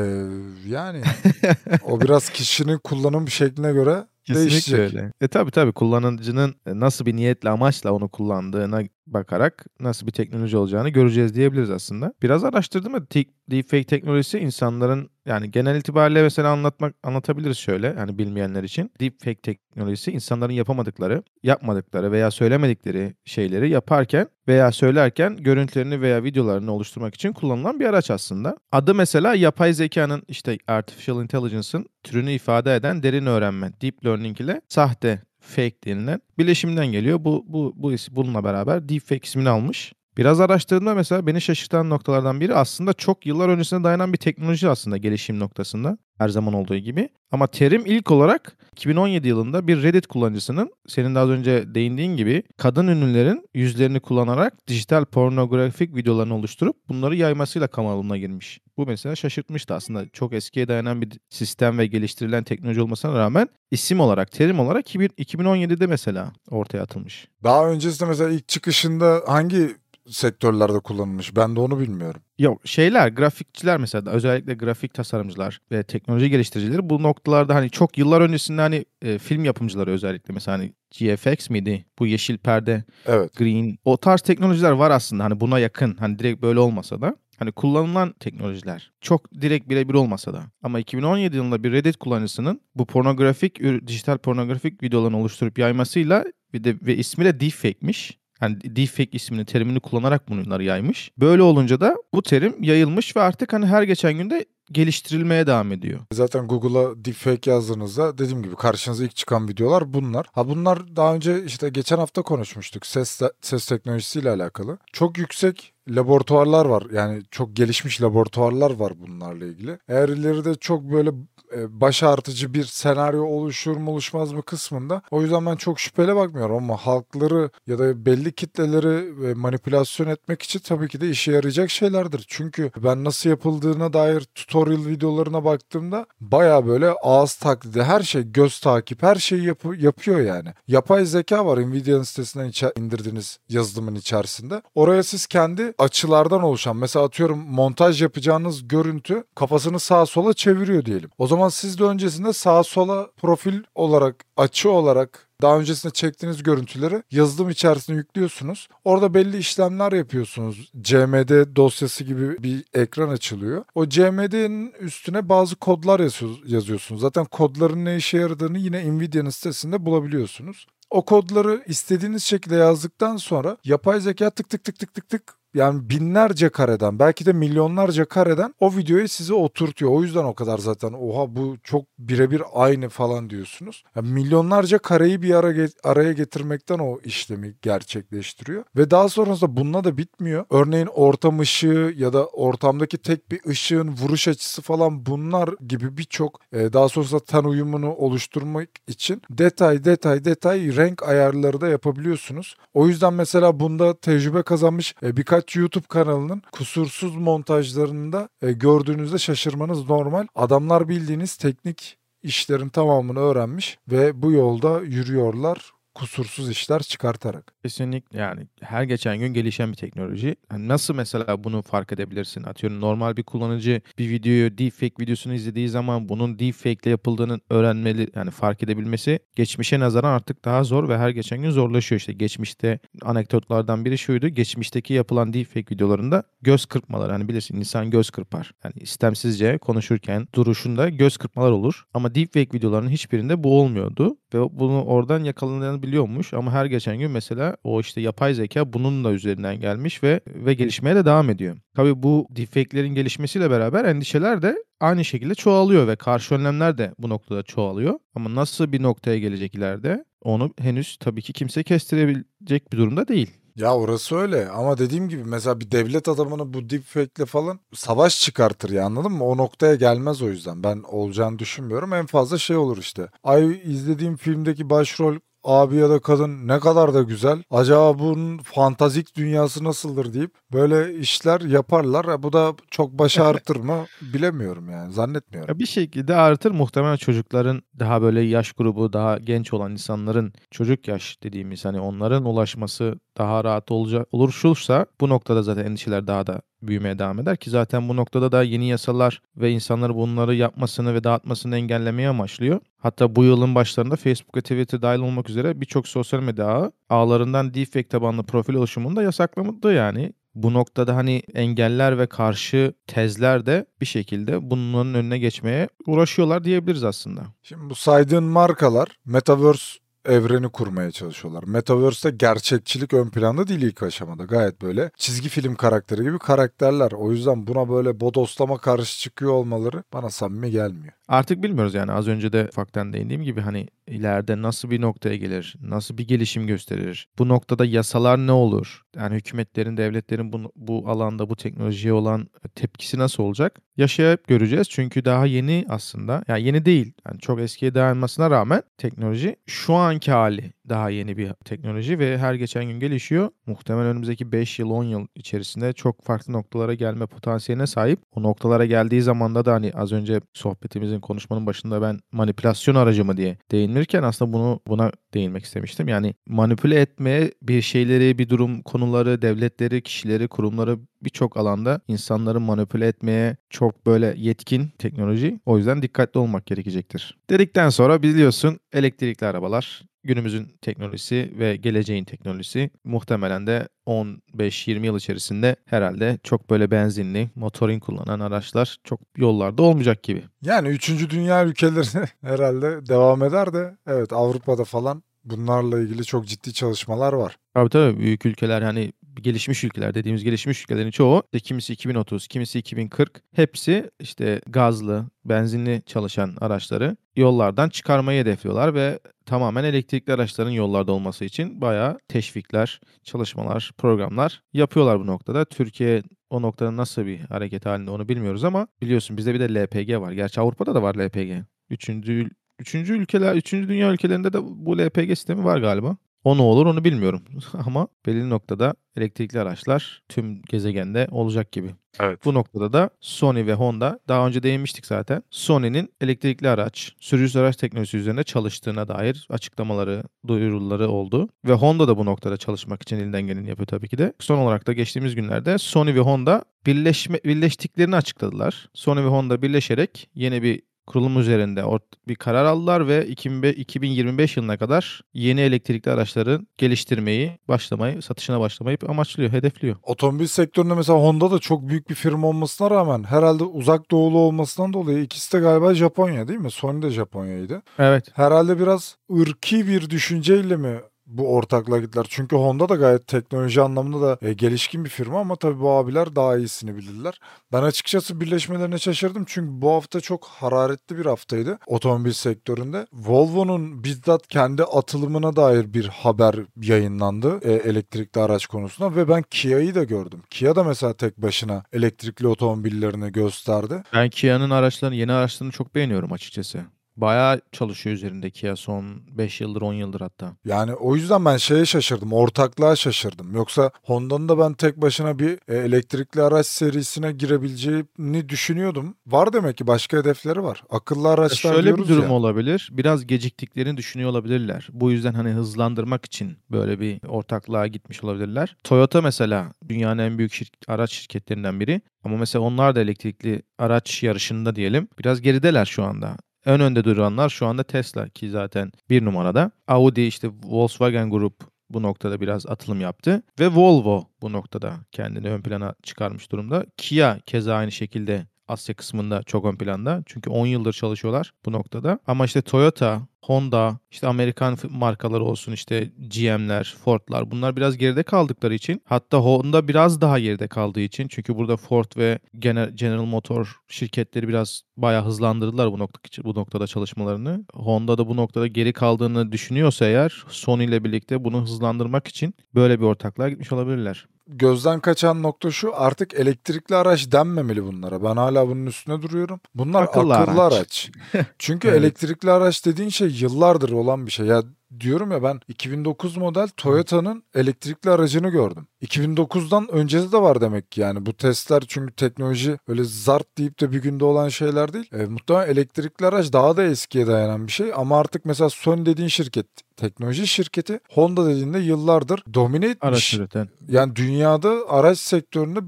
yani 0.67 1.01
o 1.83 2.01
biraz 2.01 2.29
kişinin 2.29 2.77
kullanım 2.77 3.27
şekline 3.29 3.73
göre 3.73 4.05
Kesinlikle 4.23 4.51
değişecek. 4.51 4.79
öyle. 4.79 5.11
E 5.21 5.27
tabi 5.27 5.51
tabi 5.51 5.71
kullanıcının 5.71 6.55
e, 6.65 6.79
nasıl 6.79 7.05
bir 7.05 7.15
niyetle 7.15 7.49
amaçla 7.49 7.91
onu 7.93 8.09
kullandığına 8.09 8.81
bakarak 9.07 9.65
nasıl 9.79 10.07
bir 10.07 10.11
teknoloji 10.11 10.57
olacağını 10.57 10.89
göreceğiz 10.89 11.35
diyebiliriz 11.35 11.69
aslında. 11.69 12.13
Biraz 12.21 12.43
araştırdım 12.43 12.93
da 12.93 13.05
deepfake 13.51 13.83
teknolojisi 13.83 14.39
insanların 14.39 15.09
yani 15.25 15.51
genel 15.51 15.75
itibariyle 15.75 16.21
mesela 16.21 16.49
anlatmak 16.49 16.95
anlatabiliriz 17.03 17.57
şöyle 17.57 17.87
yani 17.87 18.17
bilmeyenler 18.17 18.63
için. 18.63 18.91
Deepfake 18.99 19.41
teknolojisi 19.41 20.11
insanların 20.11 20.53
yapamadıkları, 20.53 21.23
yapmadıkları 21.43 22.11
veya 22.11 22.31
söylemedikleri 22.31 23.15
şeyleri 23.25 23.69
yaparken 23.69 24.27
veya 24.47 24.71
söylerken 24.71 25.37
görüntülerini 25.37 26.01
veya 26.01 26.23
videolarını 26.23 26.71
oluşturmak 26.71 27.15
için 27.15 27.33
kullanılan 27.33 27.79
bir 27.79 27.85
araç 27.85 28.11
aslında. 28.11 28.57
Adı 28.71 28.95
mesela 28.95 29.35
yapay 29.35 29.73
zekanın 29.73 30.23
işte 30.27 30.57
artificial 30.67 31.23
intelligence'ın 31.23 31.85
türünü 32.03 32.31
ifade 32.31 32.75
eden 32.75 33.03
derin 33.03 33.25
öğrenme, 33.25 33.71
deep 33.81 34.05
learning 34.05 34.41
ile 34.41 34.61
sahte 34.69 35.21
fake 35.39 35.75
denilen 35.85 36.21
bileşimden 36.37 36.87
geliyor. 36.87 37.23
Bu 37.23 37.45
bu 37.47 37.73
bu 37.75 37.93
bununla 38.11 38.43
beraber 38.43 38.89
deepfake 38.89 39.21
ismini 39.23 39.49
almış. 39.49 39.93
Biraz 40.17 40.39
araştırdığımda 40.39 40.95
mesela 40.95 41.27
beni 41.27 41.41
şaşırtan 41.41 41.89
noktalardan 41.89 42.39
biri 42.39 42.55
aslında 42.55 42.93
çok 42.93 43.25
yıllar 43.25 43.49
öncesine 43.49 43.83
dayanan 43.83 44.13
bir 44.13 44.17
teknoloji 44.17 44.69
aslında 44.69 44.97
gelişim 44.97 45.39
noktasında 45.39 45.97
her 46.17 46.29
zaman 46.29 46.53
olduğu 46.53 46.77
gibi. 46.77 47.09
Ama 47.31 47.47
terim 47.47 47.83
ilk 47.85 48.11
olarak 48.11 48.57
2017 48.71 49.27
yılında 49.27 49.67
bir 49.67 49.83
Reddit 49.83 50.07
kullanıcısının 50.07 50.73
senin 50.87 51.15
az 51.15 51.29
önce 51.29 51.75
değindiğin 51.75 52.17
gibi 52.17 52.43
kadın 52.57 52.87
ünlülerin 52.87 53.49
yüzlerini 53.53 53.99
kullanarak 53.99 54.67
dijital 54.67 55.05
pornografik 55.05 55.95
videolarını 55.95 56.35
oluşturup 56.35 56.75
bunları 56.89 57.15
yaymasıyla 57.15 57.67
kamuoyuna 57.67 58.17
girmiş. 58.17 58.59
Bu 58.77 58.85
mesela 58.85 59.15
şaşırtmıştı 59.15 59.73
aslında. 59.73 60.09
Çok 60.09 60.33
eskiye 60.33 60.67
dayanan 60.67 61.01
bir 61.01 61.09
sistem 61.29 61.77
ve 61.77 61.87
geliştirilen 61.87 62.43
teknoloji 62.43 62.81
olmasına 62.81 63.19
rağmen 63.19 63.47
isim 63.71 63.99
olarak, 63.99 64.31
terim 64.31 64.59
olarak 64.59 64.95
2017'de 64.95 65.87
mesela 65.87 66.33
ortaya 66.49 66.81
atılmış. 66.81 67.27
Daha 67.43 67.69
öncesinde 67.69 68.09
mesela 68.09 68.29
ilk 68.29 68.47
çıkışında 68.47 69.23
hangi 69.27 69.75
sektörlerde 70.09 70.79
kullanılmış. 70.79 71.35
Ben 71.35 71.55
de 71.55 71.59
onu 71.59 71.79
bilmiyorum. 71.79 72.21
Yok 72.39 72.61
şeyler 72.67 73.07
grafikçiler 73.07 73.77
mesela 73.77 74.11
özellikle 74.11 74.53
grafik 74.53 74.93
tasarımcılar 74.93 75.61
ve 75.71 75.83
teknoloji 75.83 76.29
geliştiricileri 76.29 76.89
bu 76.89 77.03
noktalarda 77.03 77.55
hani 77.55 77.69
çok 77.69 77.97
yıllar 77.97 78.21
öncesinde 78.21 78.61
hani 78.61 78.85
e, 79.01 79.17
film 79.17 79.45
yapımcıları 79.45 79.91
özellikle 79.91 80.33
mesela 80.33 80.57
hani 80.57 80.73
GFX 80.99 81.49
miydi? 81.49 81.85
Bu 81.99 82.07
yeşil 82.07 82.37
perde, 82.37 82.83
evet. 83.05 83.37
green. 83.37 83.77
O 83.85 83.97
tarz 83.97 84.21
teknolojiler 84.21 84.71
var 84.71 84.91
aslında 84.91 85.23
hani 85.23 85.39
buna 85.39 85.59
yakın. 85.59 85.95
Hani 85.99 86.19
direkt 86.19 86.41
böyle 86.41 86.59
olmasa 86.59 87.01
da. 87.01 87.15
Hani 87.39 87.51
kullanılan 87.51 88.13
teknolojiler. 88.19 88.91
Çok 89.01 89.33
direkt 89.41 89.69
birebir 89.69 89.93
olmasa 89.93 90.33
da. 90.33 90.43
Ama 90.63 90.79
2017 90.79 91.35
yılında 91.35 91.63
bir 91.63 91.71
Reddit 91.71 91.97
kullanıcısının 91.97 92.61
bu 92.75 92.85
pornografik, 92.85 93.59
dijital 93.87 94.17
pornografik 94.17 94.83
videolarını 94.83 95.19
oluşturup 95.19 95.59
yaymasıyla 95.59 96.25
ve, 96.53 96.63
de, 96.63 96.75
ve 96.81 96.95
ismi 96.95 97.25
de 97.25 97.39
deepfake'miş. 97.39 98.17
Yani 98.41 98.57
deepfake 98.75 99.09
ismini, 99.11 99.45
terimini 99.45 99.79
kullanarak 99.79 100.29
bunları 100.29 100.63
yaymış. 100.63 101.11
Böyle 101.17 101.41
olunca 101.41 101.79
da 101.79 101.97
bu 102.13 102.23
terim 102.23 102.63
yayılmış 102.63 103.15
ve 103.15 103.21
artık 103.21 103.53
hani 103.53 103.65
her 103.65 103.83
geçen 103.83 104.13
günde 104.13 104.45
geliştirilmeye 104.71 105.47
devam 105.47 105.71
ediyor. 105.71 105.99
Zaten 106.13 106.47
Google'a 106.47 107.05
deepfake 107.05 107.51
yazdığınızda 107.51 108.17
dediğim 108.17 108.43
gibi 108.43 108.55
karşınıza 108.55 109.03
ilk 109.03 109.15
çıkan 109.15 109.47
videolar 109.47 109.93
bunlar. 109.93 110.25
Ha 110.31 110.47
bunlar 110.47 110.95
daha 110.95 111.15
önce 111.15 111.43
işte 111.45 111.69
geçen 111.69 111.97
hafta 111.97 112.21
konuşmuştuk 112.21 112.85
ses 112.85 113.21
ses 113.41 113.65
teknolojisiyle 113.65 114.29
alakalı. 114.29 114.77
Çok 114.93 115.17
yüksek 115.17 115.74
laboratuvarlar 115.87 116.65
var. 116.65 116.83
Yani 116.93 117.23
çok 117.31 117.55
gelişmiş 117.55 118.01
laboratuvarlar 118.01 118.71
var 118.71 118.93
bunlarla 119.07 119.45
ilgili. 119.45 119.79
Eğer 119.87 120.09
ileride 120.09 120.55
çok 120.55 120.83
böyle 120.83 121.11
e, 121.55 121.81
baş 121.81 122.03
artıcı 122.03 122.53
bir 122.53 122.63
senaryo 122.63 123.23
oluşur 123.23 123.77
mu 123.77 123.91
oluşmaz 123.91 124.31
mı 124.31 124.41
kısmında. 124.41 125.01
O 125.11 125.21
yüzden 125.21 125.45
ben 125.45 125.55
çok 125.55 125.79
şüphele 125.79 126.15
bakmıyorum 126.15 126.55
ama 126.55 126.77
halkları 126.77 127.49
ya 127.67 127.79
da 127.79 128.05
belli 128.05 128.31
kitleleri 128.31 129.35
manipülasyon 129.35 130.07
etmek 130.07 130.41
için 130.41 130.59
tabii 130.59 130.87
ki 130.87 131.01
de 131.01 131.09
işe 131.09 131.31
yarayacak 131.31 131.69
şeylerdir. 131.69 132.25
Çünkü 132.27 132.71
ben 132.83 133.03
nasıl 133.03 133.29
yapıldığına 133.29 133.93
dair 133.93 134.21
tutorial 134.21 134.85
videolarına 134.85 135.43
baktığımda 135.45 136.05
baya 136.21 136.67
böyle 136.67 136.89
ağız 136.89 137.35
taklidi 137.35 137.83
her 137.83 138.01
şey 138.01 138.31
göz 138.31 138.59
takip 138.59 139.03
her 139.03 139.15
şeyi 139.15 139.45
yap 139.45 139.65
yapıyor 139.77 140.19
yani. 140.19 140.49
Yapay 140.67 141.05
zeka 141.05 141.45
var 141.45 141.59
Nvidia'nın 141.59 142.03
sitesinden 142.03 142.51
indirdiğiniz 142.77 143.39
yazılımın 143.49 143.95
içerisinde. 143.95 144.61
Oraya 144.75 145.03
siz 145.03 145.27
kendi 145.27 145.73
açılardan 145.77 146.43
oluşan 146.43 146.77
mesela 146.77 147.05
atıyorum 147.05 147.39
montaj 147.39 148.01
yapacağınız 148.01 148.67
görüntü 148.67 149.23
kafasını 149.35 149.79
sağa 149.79 150.05
sola 150.05 150.33
çeviriyor 150.33 150.85
diyelim. 150.85 151.09
O 151.17 151.27
zaman 151.27 151.49
siz 151.49 151.79
de 151.79 151.83
öncesinde 151.83 152.33
sağa 152.33 152.63
sola 152.63 153.09
profil 153.17 153.63
olarak 153.75 154.25
açı 154.37 154.71
olarak 154.71 155.27
daha 155.41 155.59
öncesinde 155.59 155.93
çektiğiniz 155.93 156.43
görüntüleri 156.43 157.03
yazılım 157.11 157.49
içerisine 157.49 157.95
yüklüyorsunuz. 157.95 158.67
Orada 158.83 159.13
belli 159.13 159.37
işlemler 159.37 159.91
yapıyorsunuz. 159.91 160.71
CMD 160.81 161.55
dosyası 161.55 162.03
gibi 162.03 162.43
bir 162.43 162.63
ekran 162.73 163.09
açılıyor. 163.09 163.63
O 163.75 163.89
CMD'nin 163.89 164.71
üstüne 164.79 165.29
bazı 165.29 165.55
kodlar 165.55 165.99
yazıyorsunuz. 166.47 167.01
Zaten 167.01 167.25
kodların 167.25 167.85
ne 167.85 167.95
işe 167.95 168.17
yaradığını 168.17 168.57
yine 168.57 168.91
Nvidia'nın 168.91 169.29
sitesinde 169.29 169.85
bulabiliyorsunuz. 169.85 170.67
O 170.89 171.05
kodları 171.05 171.63
istediğiniz 171.67 172.23
şekilde 172.23 172.55
yazdıktan 172.55 173.17
sonra 173.17 173.57
yapay 173.63 173.99
zeka 173.99 174.29
tık 174.29 174.49
tık 174.49 174.63
tık 174.63 174.79
tık 174.79 174.93
tık 174.93 175.09
tık 175.09 175.35
yani 175.55 175.89
binlerce 175.89 176.49
kareden 176.49 176.99
belki 176.99 177.25
de 177.25 177.33
milyonlarca 177.33 178.05
kareden 178.05 178.53
o 178.59 178.75
videoyu 178.77 179.07
size 179.07 179.33
oturtuyor. 179.33 179.91
O 179.91 180.03
yüzden 180.03 180.23
o 180.23 180.33
kadar 180.33 180.57
zaten 180.57 180.93
oha 180.93 181.35
bu 181.35 181.57
çok 181.63 181.85
birebir 181.99 182.41
aynı 182.53 182.89
falan 182.89 183.29
diyorsunuz. 183.29 183.83
Yani 183.95 184.09
milyonlarca 184.09 184.77
kareyi 184.77 185.21
bir 185.21 185.33
ara 185.33 185.67
araya 185.83 186.13
getirmekten 186.13 186.79
o 186.79 186.99
işlemi 187.03 187.55
gerçekleştiriyor. 187.61 188.63
Ve 188.75 188.91
daha 188.91 189.09
sonrasında 189.09 189.57
bununla 189.57 189.83
da 189.83 189.97
bitmiyor. 189.97 190.45
Örneğin 190.49 190.89
ortam 190.93 191.39
ışığı 191.39 191.93
ya 191.97 192.13
da 192.13 192.25
ortamdaki 192.25 192.97
tek 192.97 193.31
bir 193.31 193.39
ışığın 193.49 193.87
vuruş 193.87 194.27
açısı 194.27 194.61
falan 194.61 195.05
bunlar 195.05 195.49
gibi 195.67 195.97
birçok 195.97 196.39
e, 196.53 196.73
daha 196.73 196.89
sonrasında 196.89 197.23
ten 197.23 197.43
uyumunu 197.43 197.93
oluşturmak 197.93 198.69
için 198.87 199.21
detay 199.29 199.83
detay 199.83 200.25
detay 200.25 200.75
renk 200.75 201.03
ayarları 201.03 201.61
da 201.61 201.67
yapabiliyorsunuz. 201.67 202.55
O 202.73 202.87
yüzden 202.87 203.13
mesela 203.13 203.59
bunda 203.59 203.97
tecrübe 203.97 204.43
kazanmış 204.43 204.95
e, 205.03 205.17
birkaç 205.17 205.44
birkaç 205.45 205.55
YouTube 205.55 205.87
kanalının 205.87 206.41
kusursuz 206.51 207.15
montajlarında 207.15 208.29
e, 208.41 208.51
gördüğünüzde 208.51 209.17
şaşırmanız 209.17 209.89
normal. 209.89 210.27
Adamlar 210.35 210.89
bildiğiniz 210.89 211.35
teknik 211.35 211.97
işlerin 212.23 212.69
tamamını 212.69 213.19
öğrenmiş 213.19 213.77
ve 213.87 214.21
bu 214.21 214.31
yolda 214.31 214.81
yürüyorlar 214.81 215.71
kusursuz 215.95 216.49
işler 216.49 216.79
çıkartarak. 216.79 217.53
Kesinlikle 217.63 218.19
yani 218.19 218.47
her 218.61 218.83
geçen 218.83 219.19
gün 219.19 219.33
gelişen 219.33 219.71
bir 219.71 219.77
teknoloji. 219.77 220.35
Yani 220.51 220.67
nasıl 220.67 220.95
mesela 220.95 221.43
bunu 221.43 221.61
fark 221.61 221.91
edebilirsin? 221.91 222.43
Atıyorum 222.43 222.81
normal 222.81 223.17
bir 223.17 223.23
kullanıcı 223.23 223.81
bir 223.99 224.09
videoyu 224.09 224.57
deepfake 224.57 224.93
videosunu 224.99 225.33
izlediği 225.33 225.69
zaman 225.69 226.09
bunun 226.09 226.39
deepfake 226.39 226.79
ile 226.83 226.89
yapıldığını 226.89 227.39
öğrenmeli 227.49 228.07
yani 228.15 228.31
fark 228.31 228.63
edebilmesi 228.63 229.19
geçmişe 229.35 229.79
nazaran 229.79 230.13
artık 230.13 230.45
daha 230.45 230.63
zor 230.63 230.89
ve 230.89 230.97
her 230.97 231.09
geçen 231.09 231.41
gün 231.41 231.49
zorlaşıyor. 231.49 231.99
İşte 231.99 232.13
geçmişte 232.13 232.79
anekdotlardan 233.01 233.85
biri 233.85 233.97
şuydu. 233.97 234.27
Geçmişteki 234.27 234.93
yapılan 234.93 235.33
deepfake 235.33 235.75
videolarında 235.75 236.23
göz 236.41 236.65
kırpmaları. 236.65 237.11
Hani 237.11 237.27
bilirsin 237.27 237.57
insan 237.57 237.89
göz 237.89 238.09
kırpar. 238.09 238.51
Yani 238.63 238.73
istemsizce 238.75 239.57
konuşurken 239.57 240.27
duruşunda 240.35 240.89
göz 240.89 241.17
kırpmalar 241.17 241.51
olur. 241.51 241.85
Ama 241.93 242.15
deepfake 242.15 242.57
videolarının 242.57 242.89
hiçbirinde 242.89 243.43
bu 243.43 243.59
olmuyordu 243.61 244.17
ve 244.35 244.59
bunu 244.59 244.83
oradan 244.83 245.23
yakalanabiliyormuş 245.23 246.33
ama 246.33 246.51
her 246.51 246.65
geçen 246.65 246.99
gün 246.99 247.11
mesela 247.11 247.57
o 247.63 247.81
işte 247.81 248.01
yapay 248.01 248.33
zeka 248.33 248.73
bunun 248.73 249.03
da 249.03 249.11
üzerinden 249.11 249.59
gelmiş 249.59 250.03
ve 250.03 250.19
ve 250.27 250.53
gelişmeye 250.53 250.95
de 250.95 251.05
devam 251.05 251.29
ediyor. 251.29 251.57
Tabii 251.75 252.03
bu 252.03 252.27
deepfake'lerin 252.29 252.95
gelişmesiyle 252.95 253.49
beraber 253.49 253.85
endişeler 253.85 254.41
de 254.41 254.55
aynı 254.79 255.05
şekilde 255.05 255.35
çoğalıyor 255.35 255.87
ve 255.87 255.95
karşı 255.95 256.35
önlemler 256.35 256.77
de 256.77 256.93
bu 256.99 257.09
noktada 257.09 257.43
çoğalıyor. 257.43 257.99
Ama 258.15 258.35
nasıl 258.35 258.71
bir 258.71 258.83
noktaya 258.83 259.19
gelecek 259.19 259.55
ileride 259.55 260.05
onu 260.21 260.53
henüz 260.59 260.97
tabii 260.97 261.21
ki 261.21 261.33
kimse 261.33 261.63
kestirebilecek 261.63 262.73
bir 262.73 262.77
durumda 262.77 263.07
değil. 263.07 263.31
Ya 263.55 263.75
orası 263.77 264.15
öyle 264.15 264.49
ama 264.49 264.77
dediğim 264.77 265.09
gibi 265.09 265.23
mesela 265.23 265.59
bir 265.59 265.71
devlet 265.71 266.07
adamını 266.07 266.53
bu 266.53 266.69
deepfake'le 266.69 267.25
falan 267.25 267.59
savaş 267.73 268.21
çıkartır 268.21 268.69
ya 268.69 268.85
anladın 268.85 269.11
mı? 269.11 269.23
O 269.25 269.37
noktaya 269.37 269.75
gelmez 269.75 270.21
o 270.21 270.29
yüzden. 270.29 270.63
Ben 270.63 270.83
olacağını 270.87 271.39
düşünmüyorum. 271.39 271.93
En 271.93 272.05
fazla 272.05 272.37
şey 272.37 272.55
olur 272.57 272.77
işte. 272.77 273.09
Ay 273.23 273.61
izlediğim 273.73 274.17
filmdeki 274.17 274.69
başrol 274.69 275.15
abi 275.45 275.75
ya 275.75 275.89
da 275.89 275.99
kadın 275.99 276.47
ne 276.47 276.59
kadar 276.59 276.93
da 276.93 277.01
güzel. 277.01 277.43
Acaba 277.51 277.99
bunun 277.99 278.37
fantazik 278.37 279.15
dünyası 279.15 279.63
nasıldır 279.63 280.13
deyip 280.13 280.31
böyle 280.53 280.95
işler 280.95 281.41
yaparlar. 281.41 282.23
Bu 282.23 282.33
da 282.33 282.53
çok 282.71 282.91
başı 282.91 283.23
artır 283.25 283.55
mı 283.55 283.85
bilemiyorum 284.01 284.69
yani 284.69 284.93
zannetmiyorum. 284.93 285.59
Bir 285.59 285.65
şekilde 285.65 286.15
artır 286.15 286.51
muhtemelen 286.51 286.95
çocukların 286.95 287.61
daha 287.79 288.01
böyle 288.01 288.21
yaş 288.21 288.53
grubu 288.53 288.93
daha 288.93 289.17
genç 289.17 289.53
olan 289.53 289.71
insanların 289.71 290.33
çocuk 290.51 290.87
yaş 290.87 291.17
dediğimiz 291.23 291.65
hani 291.65 291.79
onların 291.79 292.25
ulaşması 292.25 292.99
daha 293.17 293.43
rahat 293.43 293.71
olacak 293.71 294.07
olursa 294.11 294.85
bu 295.01 295.09
noktada 295.09 295.43
zaten 295.43 295.65
endişeler 295.65 296.07
daha 296.07 296.27
da 296.27 296.41
büyümeye 296.61 296.99
devam 296.99 297.19
eder 297.19 297.37
ki 297.37 297.49
zaten 297.49 297.89
bu 297.89 297.95
noktada 297.95 298.31
da 298.31 298.43
yeni 298.43 298.67
yasalar 298.67 299.21
ve 299.37 299.51
insanları 299.51 299.95
bunları 299.95 300.35
yapmasını 300.35 300.93
ve 300.93 301.03
dağıtmasını 301.03 301.57
engellemeye 301.57 302.09
amaçlıyor. 302.09 302.59
Hatta 302.77 303.15
bu 303.15 303.23
yılın 303.23 303.55
başlarında 303.55 303.95
Facebook 303.95 304.37
ve 304.37 304.41
Twitter 304.41 304.81
dahil 304.81 304.99
olmak 304.99 305.29
üzere 305.29 305.61
birçok 305.61 305.87
sosyal 305.87 306.19
medya 306.19 306.45
ağı 306.45 306.71
ağlarından 306.89 307.53
deepfake 307.53 307.87
tabanlı 307.87 308.23
profil 308.23 308.53
oluşumunu 308.53 308.95
da 308.95 309.03
yasaklamadı 309.03 309.73
yani. 309.73 310.13
Bu 310.35 310.53
noktada 310.53 310.95
hani 310.95 311.21
engeller 311.33 311.97
ve 311.97 312.07
karşı 312.07 312.73
tezler 312.87 313.45
de 313.45 313.65
bir 313.81 313.85
şekilde 313.85 314.49
bunların 314.51 314.93
önüne 314.93 315.19
geçmeye 315.19 315.69
uğraşıyorlar 315.87 316.43
diyebiliriz 316.43 316.83
aslında. 316.83 317.21
Şimdi 317.43 317.69
bu 317.69 317.75
saydığın 317.75 318.23
markalar 318.23 318.87
Metaverse 319.05 319.84
evreni 320.05 320.49
kurmaya 320.49 320.91
çalışıyorlar. 320.91 321.43
Metaverse'de 321.43 322.15
gerçekçilik 322.15 322.93
ön 322.93 323.09
planda 323.09 323.47
değil 323.47 323.61
ilk 323.61 323.83
aşamada. 323.83 324.23
Gayet 324.23 324.61
böyle 324.61 324.91
çizgi 324.97 325.29
film 325.29 325.55
karakteri 325.55 326.03
gibi 326.03 326.19
karakterler. 326.19 326.91
O 326.91 327.11
yüzden 327.11 327.47
buna 327.47 327.69
böyle 327.69 327.99
bodoslama 327.99 328.57
karşı 328.57 328.99
çıkıyor 328.99 329.31
olmaları 329.31 329.83
bana 329.93 330.09
samimi 330.09 330.51
gelmiyor. 330.51 330.93
Artık 331.07 331.43
bilmiyoruz 331.43 331.73
yani 331.73 331.91
az 331.91 332.07
önce 332.07 332.33
de 332.33 332.45
ufaktan 332.49 332.93
değindiğim 332.93 333.23
gibi 333.23 333.41
hani 333.41 333.67
ileride 333.87 334.41
nasıl 334.41 334.69
bir 334.69 334.81
noktaya 334.81 335.15
gelir, 335.15 335.55
nasıl 335.61 335.97
bir 335.97 336.07
gelişim 336.07 336.47
gösterir, 336.47 337.07
bu 337.19 337.27
noktada 337.27 337.65
yasalar 337.65 338.17
ne 338.17 338.31
olur, 338.31 338.81
yani 338.95 339.15
hükümetlerin, 339.15 339.77
devletlerin 339.77 340.33
bu, 340.33 340.51
bu 340.55 340.89
alanda, 340.89 341.29
bu 341.29 341.35
teknolojiye 341.35 341.93
olan 341.93 342.27
tepkisi 342.55 342.99
nasıl 342.99 343.23
olacak? 343.23 343.59
Yaşayıp 343.77 344.27
göreceğiz 344.27 344.69
çünkü 344.69 345.05
daha 345.05 345.25
yeni 345.25 345.65
aslında, 345.69 346.23
yani 346.27 346.43
yeni 346.43 346.65
değil, 346.65 346.93
yani 347.07 347.19
çok 347.19 347.39
eskiye 347.39 347.75
dayanmasına 347.75 348.31
rağmen 348.31 348.63
teknoloji 348.77 349.35
şu 349.45 349.73
anki 349.73 350.11
hali 350.11 350.53
daha 350.69 350.89
yeni 350.89 351.17
bir 351.17 351.33
teknoloji 351.45 351.99
ve 351.99 352.17
her 352.17 352.33
geçen 352.33 352.65
gün 352.65 352.79
gelişiyor. 352.79 353.29
Muhtemelen 353.45 353.87
önümüzdeki 353.87 354.31
5 354.31 354.59
yıl 354.59 354.69
10 354.69 354.83
yıl 354.83 355.07
içerisinde 355.15 355.73
çok 355.73 356.03
farklı 356.03 356.33
noktalara 356.33 356.73
gelme 356.73 357.05
potansiyeline 357.05 357.67
sahip. 357.67 357.99
O 358.15 358.23
noktalara 358.23 358.65
geldiği 358.65 359.01
zamanda 359.01 359.45
da 359.45 359.53
hani 359.53 359.71
az 359.75 359.91
önce 359.91 360.21
sohbetimizin 360.33 360.99
konuşmanın 360.99 361.45
başında 361.45 361.81
ben 361.81 361.99
manipülasyon 362.11 362.75
aracı 362.75 363.05
mı 363.05 363.17
diye 363.17 363.37
değinirken 363.75 364.03
aslında 364.03 364.33
bunu 364.33 364.59
buna 364.67 364.91
değinmek 365.13 365.43
istemiştim. 365.43 365.87
Yani 365.87 366.13
manipüle 366.27 366.79
etmeye 366.81 367.31
bir 367.41 367.61
şeyleri, 367.61 368.17
bir 368.17 368.29
durum, 368.29 368.61
konuları, 368.61 369.21
devletleri, 369.21 369.81
kişileri, 369.81 370.27
kurumları 370.27 370.79
birçok 371.01 371.37
alanda 371.37 371.81
insanları 371.87 372.39
manipüle 372.39 372.87
etmeye 372.87 373.37
çok 373.49 373.85
böyle 373.85 374.13
yetkin 374.17 374.69
teknoloji. 374.77 375.39
O 375.45 375.57
yüzden 375.57 375.81
dikkatli 375.81 376.19
olmak 376.19 376.45
gerekecektir. 376.45 377.17
Dedikten 377.29 377.69
sonra 377.69 378.01
biliyorsun 378.01 378.59
elektrikli 378.73 379.25
arabalar 379.25 379.83
günümüzün 380.05 380.47
teknolojisi 380.61 381.33
ve 381.39 381.55
geleceğin 381.55 382.03
teknolojisi 382.03 382.69
muhtemelen 382.83 383.47
de 383.47 383.67
15-20 383.87 384.85
yıl 384.85 384.97
içerisinde 384.97 385.55
herhalde 385.65 386.19
çok 386.23 386.49
böyle 386.49 386.71
benzinli, 386.71 387.29
motorin 387.35 387.79
kullanan 387.79 388.19
araçlar 388.19 388.77
çok 388.83 388.99
yollarda 389.17 389.63
olmayacak 389.63 390.03
gibi. 390.03 390.23
Yani 390.41 390.67
3. 390.67 391.09
dünya 391.09 391.45
ülkeleri 391.45 392.05
herhalde 392.21 392.87
devam 392.87 393.23
eder 393.23 393.53
de 393.53 393.77
evet 393.87 394.13
Avrupa'da 394.13 394.63
falan 394.63 395.03
bunlarla 395.23 395.79
ilgili 395.79 396.05
çok 396.05 396.27
ciddi 396.27 396.53
çalışmalar 396.53 397.13
var. 397.13 397.37
Tabii 397.53 397.69
tabii 397.69 397.99
büyük 397.99 398.25
ülkeler 398.25 398.61
hani 398.61 398.91
gelişmiş 399.21 399.63
ülkeler 399.63 399.93
dediğimiz 399.93 400.23
gelişmiş 400.23 400.63
ülkelerin 400.63 400.91
çoğu 400.91 401.23
işte 401.25 401.39
kimisi 401.39 401.73
2030, 401.73 402.27
kimisi 402.27 402.59
2040 402.59 403.21
hepsi 403.35 403.91
işte 403.99 404.41
gazlı, 404.47 405.09
benzinli 405.25 405.81
çalışan 405.85 406.37
araçları 406.41 406.97
yollardan 407.15 407.69
çıkarmayı 407.69 408.21
hedefliyorlar 408.21 408.73
ve 408.73 408.99
tamamen 409.25 409.63
elektrikli 409.63 410.13
araçların 410.13 410.51
yollarda 410.51 410.91
olması 410.91 411.25
için 411.25 411.61
bayağı 411.61 411.99
teşvikler, 412.07 412.81
çalışmalar, 413.03 413.71
programlar 413.77 414.43
yapıyorlar 414.53 414.99
bu 414.99 415.07
noktada. 415.07 415.45
Türkiye 415.45 416.03
o 416.29 416.41
noktada 416.41 416.77
nasıl 416.77 417.05
bir 417.05 417.19
hareket 417.19 417.65
halinde 417.65 417.91
onu 417.91 418.09
bilmiyoruz 418.09 418.43
ama 418.43 418.67
biliyorsun 418.81 419.17
bizde 419.17 419.33
bir 419.33 419.39
de 419.39 419.55
LPG 419.55 420.01
var. 420.01 420.11
Gerçi 420.11 420.41
Avrupa'da 420.41 420.75
da 420.75 420.81
var 420.81 420.95
LPG. 420.95 421.31
Üçüncü, 421.69 422.29
üçüncü 422.59 422.93
ülkeler, 422.93 423.35
üçüncü 423.35 423.69
dünya 423.69 423.93
ülkelerinde 423.93 424.33
de 424.33 424.39
bu 424.43 424.77
LPG 424.77 425.07
sistemi 425.07 425.43
var 425.43 425.59
galiba. 425.59 425.97
O 426.25 426.37
ne 426.37 426.41
olur 426.41 426.65
onu 426.65 426.83
bilmiyorum. 426.83 427.21
Ama 427.65 427.87
belirli 428.05 428.29
noktada 428.29 428.73
elektrikli 428.97 429.39
araçlar 429.39 430.01
tüm 430.09 430.41
gezegende 430.41 431.07
olacak 431.11 431.51
gibi. 431.51 431.69
Evet. 431.99 432.25
Bu 432.25 432.33
noktada 432.33 432.73
da 432.73 432.89
Sony 433.01 433.45
ve 433.45 433.53
Honda 433.53 433.99
daha 434.07 434.27
önce 434.27 434.43
değinmiştik 434.43 434.85
zaten. 434.85 435.23
Sony'nin 435.29 435.89
elektrikli 436.01 436.49
araç, 436.49 436.93
sürücüsüz 436.99 437.35
araç 437.35 437.55
teknolojisi 437.55 437.97
üzerine 437.97 438.23
çalıştığına 438.23 438.87
dair 438.87 439.27
açıklamaları, 439.29 440.03
duyuruları 440.27 440.89
oldu. 440.89 441.29
Ve 441.45 441.53
Honda 441.53 441.87
da 441.87 441.97
bu 441.97 442.05
noktada 442.05 442.37
çalışmak 442.37 442.81
için 442.81 442.95
elinden 442.95 443.21
geleni 443.21 443.49
yapıyor 443.49 443.67
tabii 443.67 443.89
ki 443.89 443.97
de. 443.97 444.13
Son 444.19 444.37
olarak 444.37 444.67
da 444.67 444.73
geçtiğimiz 444.73 445.15
günlerde 445.15 445.57
Sony 445.57 445.95
ve 445.95 445.99
Honda 445.99 446.45
birleşme, 446.65 447.19
birleştiklerini 447.25 447.95
açıkladılar. 447.95 448.69
Sony 448.73 448.99
ve 448.99 449.07
Honda 449.07 449.41
birleşerek 449.41 450.09
yeni 450.15 450.43
bir 450.43 450.61
kurulum 450.87 451.19
üzerinde 451.19 451.63
bir 452.07 452.15
karar 452.15 452.45
aldılar 452.45 452.87
ve 452.87 453.05
2025 453.07 454.37
yılına 454.37 454.57
kadar 454.57 455.01
yeni 455.13 455.41
elektrikli 455.41 455.89
araçların 455.89 456.47
geliştirmeyi, 456.57 457.39
başlamayı, 457.47 458.01
satışına 458.01 458.39
başlamayı 458.39 458.77
amaçlıyor, 458.87 459.31
hedefliyor. 459.31 459.75
Otomobil 459.83 460.27
sektöründe 460.27 460.73
mesela 460.73 460.99
Honda 460.99 461.31
da 461.31 461.39
çok 461.39 461.69
büyük 461.69 461.89
bir 461.89 461.95
firma 461.95 462.27
olmasına 462.27 462.71
rağmen 462.71 463.03
herhalde 463.03 463.43
uzak 463.43 463.91
doğulu 463.91 464.17
olmasından 464.17 464.73
dolayı 464.73 465.03
ikisi 465.03 465.33
de 465.33 465.39
galiba 465.39 465.73
Japonya 465.73 466.27
değil 466.27 466.39
mi? 466.39 466.51
Sony 466.51 466.81
de 466.81 466.89
Japonya'ydı. 466.89 467.61
Evet. 467.79 468.09
Herhalde 468.13 468.59
biraz 468.59 468.97
ırki 469.21 469.67
bir 469.67 469.89
düşünceyle 469.89 470.57
mi 470.57 470.79
bu 471.05 471.35
ortaklığa 471.35 471.79
gittiler. 471.79 472.05
Çünkü 472.09 472.35
Honda 472.35 472.69
da 472.69 472.75
gayet 472.75 473.07
teknoloji 473.07 473.61
anlamında 473.61 474.01
da 474.01 474.27
e, 474.27 474.33
gelişkin 474.33 474.85
bir 474.85 474.89
firma 474.89 475.19
ama 475.19 475.35
tabii 475.35 475.59
bu 475.59 475.71
abiler 475.71 476.15
daha 476.15 476.37
iyisini 476.37 476.75
bilirler. 476.77 477.19
Ben 477.53 477.63
açıkçası 477.63 478.21
birleşmelerine 478.21 478.77
şaşırdım 478.77 479.23
çünkü 479.27 479.61
bu 479.61 479.71
hafta 479.71 480.01
çok 480.01 480.25
hararetli 480.25 480.97
bir 480.97 481.05
haftaydı 481.05 481.59
otomobil 481.67 482.11
sektöründe. 482.11 482.87
Volvo'nun 482.93 483.83
bizzat 483.83 484.27
kendi 484.27 484.63
atılımına 484.63 485.35
dair 485.35 485.73
bir 485.73 485.87
haber 485.87 486.35
yayınlandı 486.61 487.39
e, 487.41 487.53
elektrikli 487.53 488.19
araç 488.19 488.45
konusunda 488.45 488.95
ve 488.95 489.09
ben 489.09 489.23
Kia'yı 489.29 489.75
da 489.75 489.83
gördüm. 489.83 490.21
Kia 490.29 490.55
da 490.55 490.63
mesela 490.63 490.93
tek 490.93 491.17
başına 491.17 491.63
elektrikli 491.73 492.27
otomobillerini 492.27 493.11
gösterdi. 493.11 493.83
Ben 493.93 494.09
Kia'nın 494.09 494.49
araçlarını, 494.49 494.95
yeni 494.95 495.11
araçlarını 495.11 495.51
çok 495.51 495.75
beğeniyorum 495.75 496.13
açıkçası. 496.13 496.74
Bayağı 496.97 497.41
çalışıyor 497.51 497.95
üzerindeki 497.95 498.45
ya 498.45 498.55
son 498.55 498.85
5 499.17 499.41
yıldır 499.41 499.61
10 499.61 499.73
yıldır 499.73 500.01
hatta. 500.01 500.33
Yani 500.45 500.73
o 500.73 500.95
yüzden 500.95 501.25
ben 501.25 501.37
şeye 501.37 501.65
şaşırdım. 501.65 502.13
Ortaklığa 502.13 502.75
şaşırdım. 502.75 503.35
Yoksa 503.35 503.71
Honda'nın 503.83 504.29
da 504.29 504.39
ben 504.39 504.53
tek 504.53 504.77
başına 504.77 505.19
bir 505.19 505.39
e, 505.47 505.55
elektrikli 505.57 506.21
araç 506.21 506.45
serisine 506.45 507.11
girebileceğini 507.11 508.29
düşünüyordum. 508.29 508.95
Var 509.07 509.33
demek 509.33 509.57
ki 509.57 509.67
başka 509.67 509.97
hedefleri 509.97 510.43
var. 510.43 510.63
Akıllı 510.69 511.09
araçlar 511.09 511.53
Şöyle 511.53 511.63
diyoruz 511.67 511.83
bir 511.89 511.93
durum 511.93 512.03
ya. 512.03 512.11
olabilir. 512.11 512.69
Biraz 512.71 513.07
geciktiklerini 513.07 513.77
düşünüyor 513.77 514.09
olabilirler. 514.09 514.67
Bu 514.71 514.91
yüzden 514.91 515.13
hani 515.13 515.29
hızlandırmak 515.29 516.05
için 516.05 516.37
böyle 516.51 516.79
bir 516.79 516.99
ortaklığa 517.07 517.67
gitmiş 517.67 518.03
olabilirler. 518.03 518.55
Toyota 518.63 519.01
mesela 519.01 519.53
dünyanın 519.69 519.97
en 520.03 520.17
büyük 520.17 520.33
şirk- 520.33 520.55
araç 520.67 520.91
şirketlerinden 520.91 521.59
biri. 521.59 521.81
Ama 522.03 522.17
mesela 522.17 522.43
onlar 522.45 522.75
da 522.75 522.81
elektrikli 522.81 523.41
araç 523.57 524.03
yarışında 524.03 524.55
diyelim. 524.55 524.87
Biraz 524.99 525.21
gerideler 525.21 525.65
şu 525.65 525.83
anda. 525.83 526.17
En 526.45 526.61
önde 526.61 526.83
duranlar 526.83 527.29
şu 527.29 527.45
anda 527.45 527.63
Tesla 527.63 528.09
ki 528.09 528.29
zaten 528.29 528.71
bir 528.89 529.05
numarada. 529.05 529.51
Audi 529.67 530.01
işte 530.01 530.29
Volkswagen 530.43 531.09
Group 531.09 531.35
bu 531.69 531.81
noktada 531.81 532.21
biraz 532.21 532.45
atılım 532.45 532.81
yaptı. 532.81 533.23
Ve 533.39 533.47
Volvo 533.47 534.09
bu 534.21 534.31
noktada 534.31 534.73
kendini 534.91 535.29
ön 535.29 535.41
plana 535.41 535.75
çıkarmış 535.83 536.31
durumda. 536.31 536.65
Kia 536.77 537.19
keza 537.25 537.55
aynı 537.55 537.71
şekilde 537.71 538.27
Asya 538.47 538.75
kısmında 538.75 539.23
çok 539.23 539.45
ön 539.45 539.55
planda. 539.55 540.03
Çünkü 540.05 540.29
10 540.29 540.45
yıldır 540.45 540.73
çalışıyorlar 540.73 541.31
bu 541.45 541.51
noktada. 541.51 541.99
Ama 542.07 542.25
işte 542.25 542.41
Toyota, 542.41 543.07
Honda, 543.21 543.79
işte 543.91 544.07
Amerikan 544.07 544.57
markaları 544.69 545.23
olsun 545.23 545.51
işte 545.51 545.91
GM'ler, 545.97 546.75
Ford'lar 546.83 547.31
bunlar 547.31 547.55
biraz 547.55 547.77
geride 547.77 548.03
kaldıkları 548.03 548.53
için 548.53 548.81
hatta 548.85 549.17
Honda 549.17 549.67
biraz 549.67 550.01
daha 550.01 550.19
geride 550.19 550.47
kaldığı 550.47 550.79
için 550.79 551.07
çünkü 551.07 551.35
burada 551.35 551.57
Ford 551.57 551.91
ve 551.97 552.19
General 552.39 553.05
Motor 553.05 553.55
şirketleri 553.67 554.27
biraz 554.27 554.61
bayağı 554.77 555.05
hızlandırdılar 555.05 555.71
bu 555.71 555.79
nokta 555.79 556.23
bu 556.23 556.35
noktada 556.35 556.67
çalışmalarını. 556.67 557.45
Honda 557.53 557.97
da 557.97 558.07
bu 558.07 558.15
noktada 558.15 558.47
geri 558.47 558.73
kaldığını 558.73 559.31
düşünüyorsa 559.31 559.85
eğer 559.85 560.23
Sony 560.27 560.65
ile 560.65 560.83
birlikte 560.83 561.23
bunu 561.23 561.41
hızlandırmak 561.41 562.07
için 562.07 562.33
böyle 562.55 562.79
bir 562.79 562.85
ortaklığa 562.85 563.29
gitmiş 563.29 563.51
olabilirler 563.51 564.05
gözden 564.27 564.79
kaçan 564.79 565.23
nokta 565.23 565.51
şu 565.51 565.75
artık 565.75 566.13
elektrikli 566.13 566.75
araç 566.75 567.11
denmemeli 567.11 567.63
bunlara. 567.63 568.03
Ben 568.03 568.15
hala 568.15 568.47
bunun 568.47 568.65
üstüne 568.65 569.01
duruyorum. 569.01 569.39
Bunlar 569.55 569.83
akıllı, 569.83 570.15
akıllı 570.15 570.43
araç. 570.43 570.53
araç. 570.53 570.91
Çünkü 571.39 571.67
evet. 571.67 571.79
elektrikli 571.79 572.31
araç 572.31 572.65
dediğin 572.65 572.89
şey 572.89 573.07
yıllardır 573.07 573.71
olan 573.71 574.05
bir 574.05 574.11
şey. 574.11 574.25
Ya 574.25 574.43
diyorum 574.79 575.11
ya 575.11 575.23
ben 575.23 575.39
2009 575.47 576.17
model 576.17 576.47
Toyota'nın 576.57 577.23
elektrikli 577.35 577.89
aracını 577.89 578.29
gördüm. 578.29 578.67
2009'dan 578.81 579.71
öncesi 579.71 580.11
de 580.11 580.21
var 580.21 580.41
demek 580.41 580.71
ki 580.71 580.81
yani 580.81 581.05
bu 581.05 581.13
testler 581.13 581.63
çünkü 581.67 581.93
teknoloji 581.93 582.57
öyle 582.67 582.83
zart 582.83 583.37
deyip 583.37 583.61
de 583.61 583.71
bir 583.71 583.81
günde 583.81 584.05
olan 584.05 584.29
şeyler 584.29 584.73
değil. 584.73 584.89
E, 584.93 585.05
muhtemelen 585.05 585.49
elektrikli 585.49 586.05
araç 586.05 586.33
daha 586.33 586.57
da 586.57 586.63
eskiye 586.63 587.07
dayanan 587.07 587.47
bir 587.47 587.51
şey 587.51 587.71
ama 587.75 587.99
artık 587.99 588.25
mesela 588.25 588.49
Sony 588.49 588.85
dediğin 588.85 589.07
şirket 589.07 589.47
teknoloji 589.77 590.27
şirketi 590.27 590.79
Honda 590.89 591.29
dediğinde 591.29 591.59
yıllardır 591.59 592.23
domine 592.33 592.65
etmiş. 592.65 592.77
Araç 592.81 593.13
üreten. 593.13 593.49
Yani 593.67 593.95
dünyada 593.95 594.55
araç 594.67 594.99
sektöründe 594.99 595.59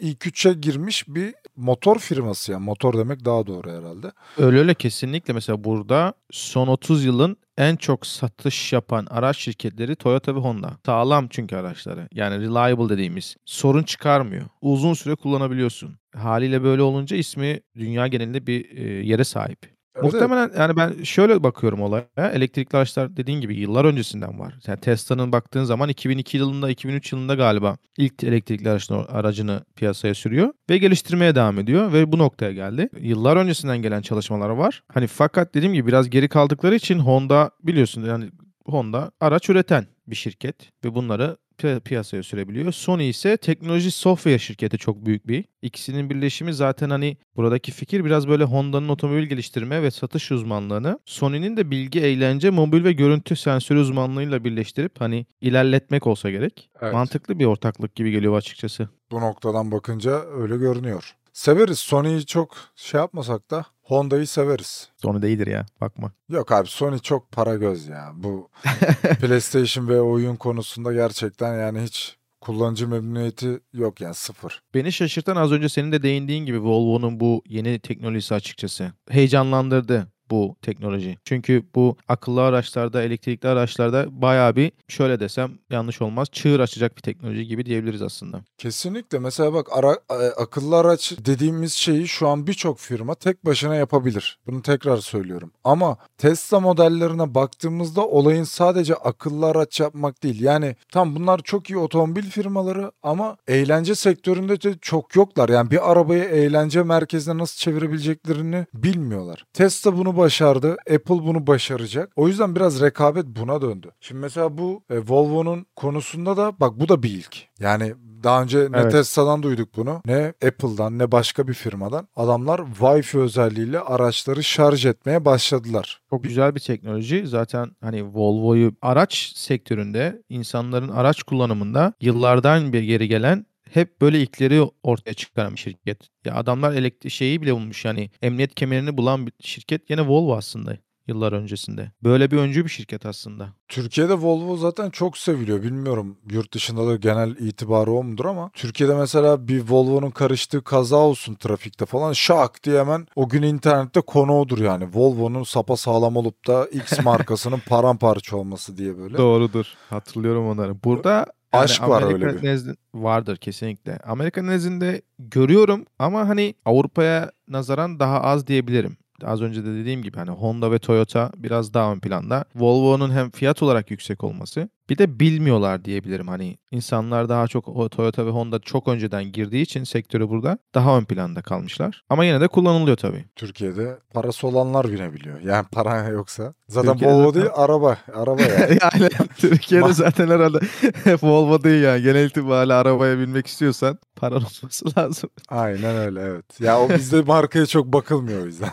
ilk 0.00 0.26
üçe 0.26 0.52
girmiş 0.52 1.04
bir 1.08 1.34
motor 1.56 1.98
firması 1.98 2.52
yani 2.52 2.64
motor 2.64 2.98
demek 2.98 3.24
daha 3.24 3.46
doğru 3.46 3.70
herhalde. 3.70 4.12
Öyle 4.38 4.58
öyle 4.58 4.74
kesinlikle 4.74 5.34
mesela 5.34 5.64
burada 5.64 6.14
son 6.30 6.66
30 6.66 7.04
yılın 7.04 7.36
en 7.58 7.76
çok 7.76 8.06
satış 8.06 8.72
yapan 8.72 9.06
araç 9.10 9.38
şirketleri 9.38 9.96
Toyota 9.96 10.34
ve 10.34 10.38
Honda. 10.40 10.76
Sağlam 10.86 11.28
çünkü 11.30 11.56
araçları. 11.56 12.08
Yani 12.12 12.40
reliable 12.40 12.88
dediğimiz. 12.88 13.36
Sorun 13.44 13.82
çıkarmıyor. 13.82 14.44
Uzun 14.60 14.94
süre 14.94 15.14
kullanabiliyorsun. 15.14 15.98
Haliyle 16.16 16.62
böyle 16.62 16.82
olunca 16.82 17.16
ismi 17.16 17.60
dünya 17.76 18.06
genelinde 18.06 18.46
bir 18.46 18.76
yere 19.02 19.24
sahip. 19.24 19.79
Evet. 19.94 20.12
Muhtemelen 20.12 20.50
yani 20.58 20.76
ben 20.76 21.02
şöyle 21.02 21.42
bakıyorum 21.42 21.82
olaya. 21.82 22.06
Elektrikli 22.16 22.76
araçlar 22.76 23.16
dediğin 23.16 23.40
gibi 23.40 23.56
yıllar 23.56 23.84
öncesinden 23.84 24.38
var. 24.38 24.54
Yani 24.66 24.80
Tesla'nın 24.80 25.32
baktığın 25.32 25.64
zaman 25.64 25.88
2002 25.88 26.36
yılında, 26.36 26.70
2003 26.70 27.12
yılında 27.12 27.34
galiba 27.34 27.76
ilk 27.98 28.24
elektrikli 28.24 28.70
aracını, 28.70 29.08
aracını 29.08 29.64
piyasaya 29.76 30.14
sürüyor 30.14 30.52
ve 30.70 30.78
geliştirmeye 30.78 31.34
devam 31.34 31.58
ediyor 31.58 31.92
ve 31.92 32.12
bu 32.12 32.18
noktaya 32.18 32.52
geldi. 32.52 32.88
Yıllar 33.00 33.36
öncesinden 33.36 33.82
gelen 33.82 34.02
çalışmalar 34.02 34.48
var. 34.50 34.82
Hani 34.92 35.06
fakat 35.06 35.54
dediğim 35.54 35.74
gibi 35.74 35.88
biraz 35.88 36.10
geri 36.10 36.28
kaldıkları 36.28 36.74
için 36.74 36.98
Honda 36.98 37.50
biliyorsun 37.62 38.04
yani 38.04 38.30
Honda 38.66 39.10
araç 39.20 39.50
üreten 39.50 39.86
bir 40.06 40.16
şirket 40.16 40.56
ve 40.84 40.94
bunları 40.94 41.36
piyasaya 41.84 42.22
sürebiliyor. 42.22 42.72
Sony 42.72 43.08
ise 43.08 43.36
teknoloji 43.36 43.90
software 43.90 44.38
şirketi 44.38 44.78
çok 44.78 45.06
büyük 45.06 45.28
bir. 45.28 45.44
İkisinin 45.62 46.10
birleşimi 46.10 46.54
zaten 46.54 46.90
hani 46.90 47.16
buradaki 47.36 47.72
fikir 47.72 48.04
biraz 48.04 48.28
böyle 48.28 48.44
Honda'nın 48.44 48.88
otomobil 48.88 49.22
geliştirme 49.22 49.82
ve 49.82 49.90
satış 49.90 50.32
uzmanlığını 50.32 50.98
Sony'nin 51.04 51.56
de 51.56 51.70
bilgi, 51.70 52.00
eğlence, 52.00 52.50
mobil 52.50 52.84
ve 52.84 52.92
görüntü 52.92 53.36
sensörü 53.36 53.78
uzmanlığıyla 53.78 54.44
birleştirip 54.44 55.00
hani 55.00 55.26
ilerletmek 55.40 56.06
olsa 56.06 56.30
gerek. 56.30 56.70
Evet. 56.80 56.92
Mantıklı 56.92 57.38
bir 57.38 57.44
ortaklık 57.44 57.94
gibi 57.94 58.10
geliyor 58.10 58.36
açıkçası. 58.36 58.88
Bu 59.10 59.20
noktadan 59.20 59.72
bakınca 59.72 60.20
öyle 60.20 60.56
görünüyor. 60.56 61.16
Severiz. 61.32 61.78
Sony'yi 61.78 62.26
çok 62.26 62.56
şey 62.76 63.00
yapmasak 63.00 63.50
da 63.50 63.66
Honda'yı 63.90 64.26
severiz. 64.26 64.88
Sony 64.96 65.22
değildir 65.22 65.46
ya 65.46 65.66
bakma. 65.80 66.12
Yok 66.28 66.52
abi 66.52 66.68
Sony 66.68 66.98
çok 66.98 67.32
para 67.32 67.54
göz 67.54 67.88
ya. 67.88 68.12
Bu 68.14 68.48
PlayStation 69.20 69.88
ve 69.88 70.00
oyun 70.00 70.36
konusunda 70.36 70.92
gerçekten 70.92 71.54
yani 71.60 71.82
hiç 71.82 72.16
kullanıcı 72.40 72.88
memnuniyeti 72.88 73.60
yok 73.72 74.00
yani 74.00 74.14
sıfır. 74.14 74.62
Beni 74.74 74.92
şaşırtan 74.92 75.36
az 75.36 75.52
önce 75.52 75.68
senin 75.68 75.92
de 75.92 76.02
değindiğin 76.02 76.46
gibi 76.46 76.62
Volvo'nun 76.62 77.20
bu 77.20 77.42
yeni 77.46 77.78
teknolojisi 77.78 78.34
açıkçası. 78.34 78.92
Heyecanlandırdı 79.08 80.06
bu 80.30 80.56
teknoloji. 80.62 81.18
Çünkü 81.24 81.62
bu 81.74 81.96
akıllı 82.08 82.42
araçlarda, 82.42 83.02
elektrikli 83.02 83.46
araçlarda 83.46 84.22
bayağı 84.22 84.56
bir 84.56 84.72
şöyle 84.88 85.20
desem 85.20 85.58
yanlış 85.70 86.02
olmaz 86.02 86.28
çığır 86.32 86.60
açacak 86.60 86.96
bir 86.96 87.02
teknoloji 87.02 87.46
gibi 87.46 87.66
diyebiliriz 87.66 88.02
aslında. 88.02 88.40
Kesinlikle. 88.58 89.18
Mesela 89.18 89.52
bak 89.52 89.68
ara, 89.72 89.98
akıllı 90.36 90.76
araç 90.76 91.12
dediğimiz 91.24 91.72
şeyi 91.72 92.08
şu 92.08 92.28
an 92.28 92.46
birçok 92.46 92.78
firma 92.78 93.14
tek 93.14 93.46
başına 93.46 93.74
yapabilir. 93.74 94.38
Bunu 94.46 94.62
tekrar 94.62 94.96
söylüyorum. 94.96 95.52
Ama 95.64 95.96
Tesla 96.18 96.60
modellerine 96.60 97.34
baktığımızda 97.34 98.06
olayın 98.06 98.44
sadece 98.44 98.94
akıllı 98.94 99.46
araç 99.46 99.80
yapmak 99.80 100.22
değil. 100.22 100.40
Yani 100.40 100.76
tam 100.92 101.16
bunlar 101.16 101.40
çok 101.44 101.70
iyi 101.70 101.78
otomobil 101.78 102.22
firmaları 102.22 102.92
ama 103.02 103.36
eğlence 103.48 103.94
sektöründe 103.94 104.62
de 104.62 104.74
çok 104.80 105.16
yoklar. 105.16 105.48
Yani 105.48 105.70
bir 105.70 105.90
arabayı 105.90 106.24
eğlence 106.24 106.82
merkezine 106.82 107.38
nasıl 107.38 107.58
çevirebileceklerini 107.58 108.66
bilmiyorlar. 108.74 109.44
Tesla 109.52 109.96
bunu 109.96 110.16
başardı. 110.20 110.76
Apple 110.94 111.26
bunu 111.26 111.46
başaracak. 111.46 112.12
O 112.16 112.28
yüzden 112.28 112.56
biraz 112.56 112.80
rekabet 112.80 113.26
buna 113.26 113.62
döndü. 113.62 113.90
Şimdi 114.00 114.20
mesela 114.20 114.58
bu 114.58 114.82
e, 114.90 114.98
Volvo'nun 114.98 115.66
konusunda 115.76 116.36
da 116.36 116.60
bak 116.60 116.80
bu 116.80 116.88
da 116.88 117.02
bir 117.02 117.10
ilk. 117.10 117.36
Yani 117.60 117.94
daha 118.24 118.42
önce 118.42 118.58
ne 118.58 118.78
Evet. 118.78 118.92
Tesla'dan 118.92 119.42
duyduk 119.42 119.76
bunu 119.76 120.02
ne 120.06 120.32
Apple'dan 120.46 120.98
ne 120.98 121.12
başka 121.12 121.48
bir 121.48 121.54
firmadan. 121.54 122.08
Adamlar 122.16 122.58
Wi-Fi 122.58 123.18
özelliğiyle 123.18 123.80
araçları 123.80 124.44
şarj 124.44 124.86
etmeye 124.86 125.24
başladılar. 125.24 126.00
Çok 126.10 126.24
güzel 126.24 126.54
bir 126.54 126.60
teknoloji. 126.60 127.26
Zaten 127.26 127.70
hani 127.80 128.04
Volvo'yu 128.04 128.72
araç 128.82 129.32
sektöründe 129.36 130.22
insanların 130.28 130.88
araç 130.88 131.22
kullanımında 131.22 131.92
yıllardan 132.00 132.72
bir 132.72 132.82
geri 132.82 133.08
gelen 133.08 133.46
hep 133.72 134.00
böyle 134.00 134.20
ilkleri 134.20 134.62
ortaya 134.82 135.14
çıkaran 135.14 135.52
bir 135.52 135.58
şirket. 135.58 136.08
Ya 136.24 136.34
adamlar 136.34 136.72
elektrik 136.72 137.12
şeyi 137.12 137.42
bile 137.42 137.54
bulmuş 137.54 137.84
yani 137.84 138.10
emniyet 138.22 138.54
kemerini 138.54 138.96
bulan 138.96 139.26
bir 139.26 139.32
şirket 139.40 139.90
yine 139.90 140.06
Volvo 140.06 140.36
aslında 140.36 140.76
yıllar 141.10 141.32
öncesinde. 141.32 141.92
Böyle 142.02 142.30
bir 142.30 142.36
öncü 142.36 142.64
bir 142.64 142.70
şirket 142.70 143.06
aslında. 143.06 143.48
Türkiye'de 143.68 144.14
Volvo 144.14 144.56
zaten 144.56 144.90
çok 144.90 145.18
seviliyor. 145.18 145.62
Bilmiyorum 145.62 146.18
yurt 146.30 146.54
dışında 146.54 146.86
da 146.86 146.96
genel 146.96 147.30
itibarı 147.30 147.92
o 147.92 148.02
mudur 148.02 148.24
ama 148.24 148.50
Türkiye'de 148.54 148.94
mesela 148.94 149.48
bir 149.48 149.60
Volvo'nun 149.68 150.10
karıştığı 150.10 150.64
kaza 150.64 150.96
olsun 150.96 151.34
trafikte 151.34 151.86
falan 151.86 152.12
şak 152.12 152.64
diye 152.64 152.80
hemen 152.80 153.06
o 153.16 153.28
gün 153.28 153.42
internette 153.42 154.00
konu 154.00 154.38
odur 154.38 154.58
yani. 154.58 154.88
Volvo'nun 154.94 155.42
sapa 155.42 155.76
sağlam 155.76 156.16
olup 156.16 156.46
da 156.46 156.66
X 156.66 156.98
markasının 157.04 157.60
paramparça 157.68 158.36
olması 158.36 158.76
diye 158.76 158.98
böyle. 158.98 159.18
Doğrudur. 159.18 159.66
Hatırlıyorum 159.90 160.46
onları. 160.46 160.82
Burada 160.84 161.26
Aşk 161.52 161.88
var 161.88 162.02
Amerika 162.02 162.26
öyle 162.26 162.42
bir. 162.42 162.48
nezdi- 162.48 162.76
vardır 162.94 163.36
kesinlikle. 163.36 163.96
Amerika 163.98 164.42
nezdinde 164.42 165.02
görüyorum 165.18 165.84
ama 165.98 166.28
hani 166.28 166.54
Avrupa'ya 166.64 167.30
nazaran 167.48 168.00
daha 168.00 168.20
az 168.22 168.46
diyebilirim. 168.46 168.96
Az 169.24 169.42
önce 169.42 169.64
de 169.64 169.74
dediğim 169.74 170.02
gibi 170.02 170.16
hani 170.16 170.30
Honda 170.30 170.72
ve 170.72 170.78
Toyota 170.78 171.30
biraz 171.36 171.74
daha 171.74 171.92
ön 171.92 172.00
planda. 172.00 172.44
Volvo'nun 172.54 173.10
hem 173.10 173.30
fiyat 173.30 173.62
olarak 173.62 173.90
yüksek 173.90 174.24
olması 174.24 174.68
bir 174.90 174.98
de 174.98 175.20
bilmiyorlar 175.20 175.84
diyebilirim. 175.84 176.28
Hani 176.28 176.58
insanlar 176.70 177.28
daha 177.28 177.46
çok 177.48 177.68
o 177.68 177.88
Toyota 177.88 178.26
ve 178.26 178.30
Honda 178.30 178.58
çok 178.58 178.88
önceden 178.88 179.24
girdiği 179.32 179.62
için 179.62 179.84
sektörü 179.84 180.28
burada 180.28 180.58
daha 180.74 180.98
ön 180.98 181.04
planda 181.04 181.42
kalmışlar. 181.42 182.02
Ama 182.08 182.24
yine 182.24 182.40
de 182.40 182.48
kullanılıyor 182.48 182.96
tabii. 182.96 183.24
Türkiye'de 183.36 183.98
parası 184.14 184.46
olanlar 184.46 184.92
binebiliyor. 184.92 185.40
Yani 185.40 185.66
para 185.72 186.08
yoksa. 186.08 186.54
Zaten 186.68 186.92
Türkiye'de 186.92 187.14
Volvo 187.14 187.26
zaten- 187.26 187.42
değil 187.42 187.52
araba. 187.56 187.98
Araba 188.14 188.42
yani. 188.60 188.78
yani 188.92 189.08
Türkiye'de 189.36 189.92
zaten 189.92 190.28
herhalde 190.28 190.58
hep 191.04 191.22
Volvo 191.24 191.64
değil 191.64 191.82
yani. 191.82 192.02
Genel 192.02 192.26
itibariyle 192.26 192.74
arabaya 192.74 193.18
binmek 193.18 193.46
istiyorsan 193.46 193.98
paran 194.16 194.36
olması 194.62 194.98
lazım. 194.98 195.30
Aynen 195.48 195.96
öyle 195.96 196.20
evet. 196.20 196.60
Ya 196.60 196.80
o 196.80 196.88
bizde 196.88 197.20
markaya 197.22 197.66
çok 197.66 197.86
bakılmıyor 197.86 198.42
o 198.42 198.46
yüzden. 198.46 198.70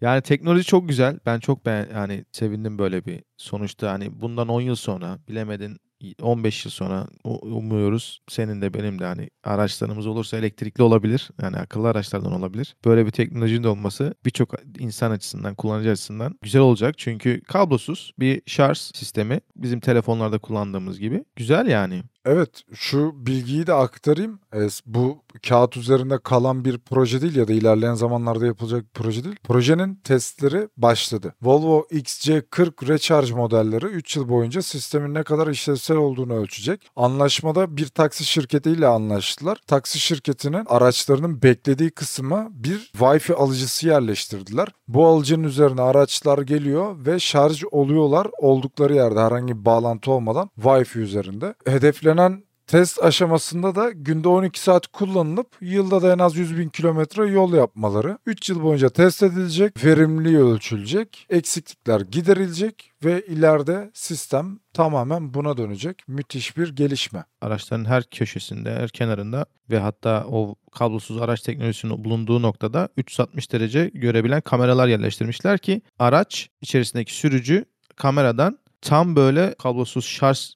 Yani 0.00 0.22
teknoloji 0.22 0.64
çok 0.64 0.88
güzel. 0.88 1.18
Ben 1.26 1.40
çok 1.40 1.66
beğen 1.66 1.88
yani 1.94 2.24
sevindim 2.32 2.78
böyle 2.78 3.04
bir 3.04 3.22
sonuçta 3.36 3.92
hani 3.92 4.20
bundan 4.20 4.48
10 4.48 4.60
yıl 4.60 4.74
sonra 4.74 5.18
bilemedin 5.28 5.78
15 6.22 6.64
yıl 6.64 6.72
sonra 6.72 7.06
umuyoruz. 7.24 8.20
Senin 8.28 8.62
de 8.62 8.74
benim 8.74 8.98
de 8.98 9.04
hani 9.04 9.30
araçlarımız 9.44 10.06
olursa 10.06 10.36
elektrikli 10.36 10.82
olabilir. 10.82 11.30
Yani 11.42 11.56
akıllı 11.56 11.88
araçlardan 11.88 12.32
olabilir. 12.32 12.76
Böyle 12.84 13.06
bir 13.06 13.10
teknolojinin 13.10 13.64
de 13.64 13.68
olması 13.68 14.14
birçok 14.24 14.54
insan 14.78 15.10
açısından, 15.10 15.54
kullanıcı 15.54 15.90
açısından 15.90 16.38
güzel 16.42 16.62
olacak. 16.62 16.98
Çünkü 16.98 17.40
kablosuz 17.40 18.12
bir 18.18 18.42
şarj 18.46 18.78
sistemi 18.78 19.40
bizim 19.56 19.80
telefonlarda 19.80 20.38
kullandığımız 20.38 20.98
gibi. 20.98 21.24
Güzel 21.36 21.66
yani. 21.66 22.02
Evet 22.24 22.62
şu 22.74 23.26
bilgiyi 23.26 23.66
de 23.66 23.72
aktarayım. 23.72 24.40
E, 24.56 24.68
bu 24.86 25.18
kağıt 25.48 25.76
üzerinde 25.76 26.18
kalan 26.18 26.64
bir 26.64 26.78
proje 26.78 27.22
değil 27.22 27.36
ya 27.36 27.48
da 27.48 27.52
ilerleyen 27.52 27.94
zamanlarda 27.94 28.46
yapılacak 28.46 28.82
bir 28.82 29.00
proje 29.02 29.24
değil. 29.24 29.36
Projenin 29.44 29.94
testleri 29.94 30.68
başladı. 30.76 31.34
Volvo 31.42 31.86
XC40 31.90 32.88
Recharge 32.88 33.32
modelleri 33.32 33.86
3 33.86 34.16
yıl 34.16 34.28
boyunca 34.28 34.62
sistemin 34.62 35.14
ne 35.14 35.22
kadar 35.22 35.46
işlevsel 35.46 35.96
olduğunu 35.96 36.34
ölçecek. 36.34 36.90
Anlaşmada 36.96 37.76
bir 37.76 37.86
taksi 37.86 38.24
şirketiyle 38.24 38.86
anlaştılar. 38.86 39.58
Taksi 39.66 39.98
şirketinin 39.98 40.64
araçlarının 40.66 41.42
beklediği 41.42 41.90
kısma 41.90 42.48
bir 42.50 42.92
Wi-Fi 42.98 43.34
alıcısı 43.34 43.88
yerleştirdiler. 43.88 44.68
Bu 44.88 45.06
alıcının 45.06 45.44
üzerine 45.44 45.82
araçlar 45.82 46.38
geliyor 46.38 47.06
ve 47.06 47.18
şarj 47.18 47.64
oluyorlar 47.70 48.28
oldukları 48.38 48.94
yerde 48.94 49.20
herhangi 49.20 49.58
bir 49.58 49.64
bağlantı 49.64 50.10
olmadan 50.10 50.50
Wi-Fi 50.60 50.98
üzerinde. 50.98 51.54
Hedeflenen 51.66 52.45
Test 52.66 53.02
aşamasında 53.02 53.74
da 53.74 53.90
günde 53.90 54.28
12 54.28 54.60
saat 54.60 54.86
kullanılıp 54.86 55.46
yılda 55.60 56.02
da 56.02 56.12
en 56.12 56.18
az 56.18 56.36
100 56.36 56.58
bin 56.58 56.68
kilometre 56.68 57.26
yol 57.26 57.54
yapmaları 57.54 58.18
3 58.26 58.50
yıl 58.50 58.62
boyunca 58.62 58.88
test 58.88 59.22
edilecek, 59.22 59.84
verimliliği 59.84 60.38
ölçülecek, 60.38 61.26
eksiklikler 61.30 62.00
giderilecek 62.00 62.90
ve 63.04 63.26
ileride 63.26 63.90
sistem 63.94 64.58
tamamen 64.72 65.34
buna 65.34 65.56
dönecek. 65.56 66.08
Müthiş 66.08 66.56
bir 66.56 66.76
gelişme. 66.76 67.24
araçların 67.40 67.84
her 67.84 68.04
köşesinde, 68.04 68.74
her 68.74 68.88
kenarında 68.88 69.46
ve 69.70 69.78
hatta 69.78 70.24
o 70.28 70.54
kablosuz 70.72 71.22
araç 71.22 71.40
teknolojisinin 71.40 72.04
bulunduğu 72.04 72.42
noktada 72.42 72.88
360 72.96 73.52
derece 73.52 73.90
görebilen 73.94 74.40
kameralar 74.40 74.88
yerleştirmişler 74.88 75.58
ki 75.58 75.82
araç 75.98 76.48
içerisindeki 76.60 77.14
sürücü 77.14 77.64
kameradan 77.96 78.58
tam 78.80 79.16
böyle 79.16 79.54
kablosuz 79.54 80.04
şarj 80.04 80.50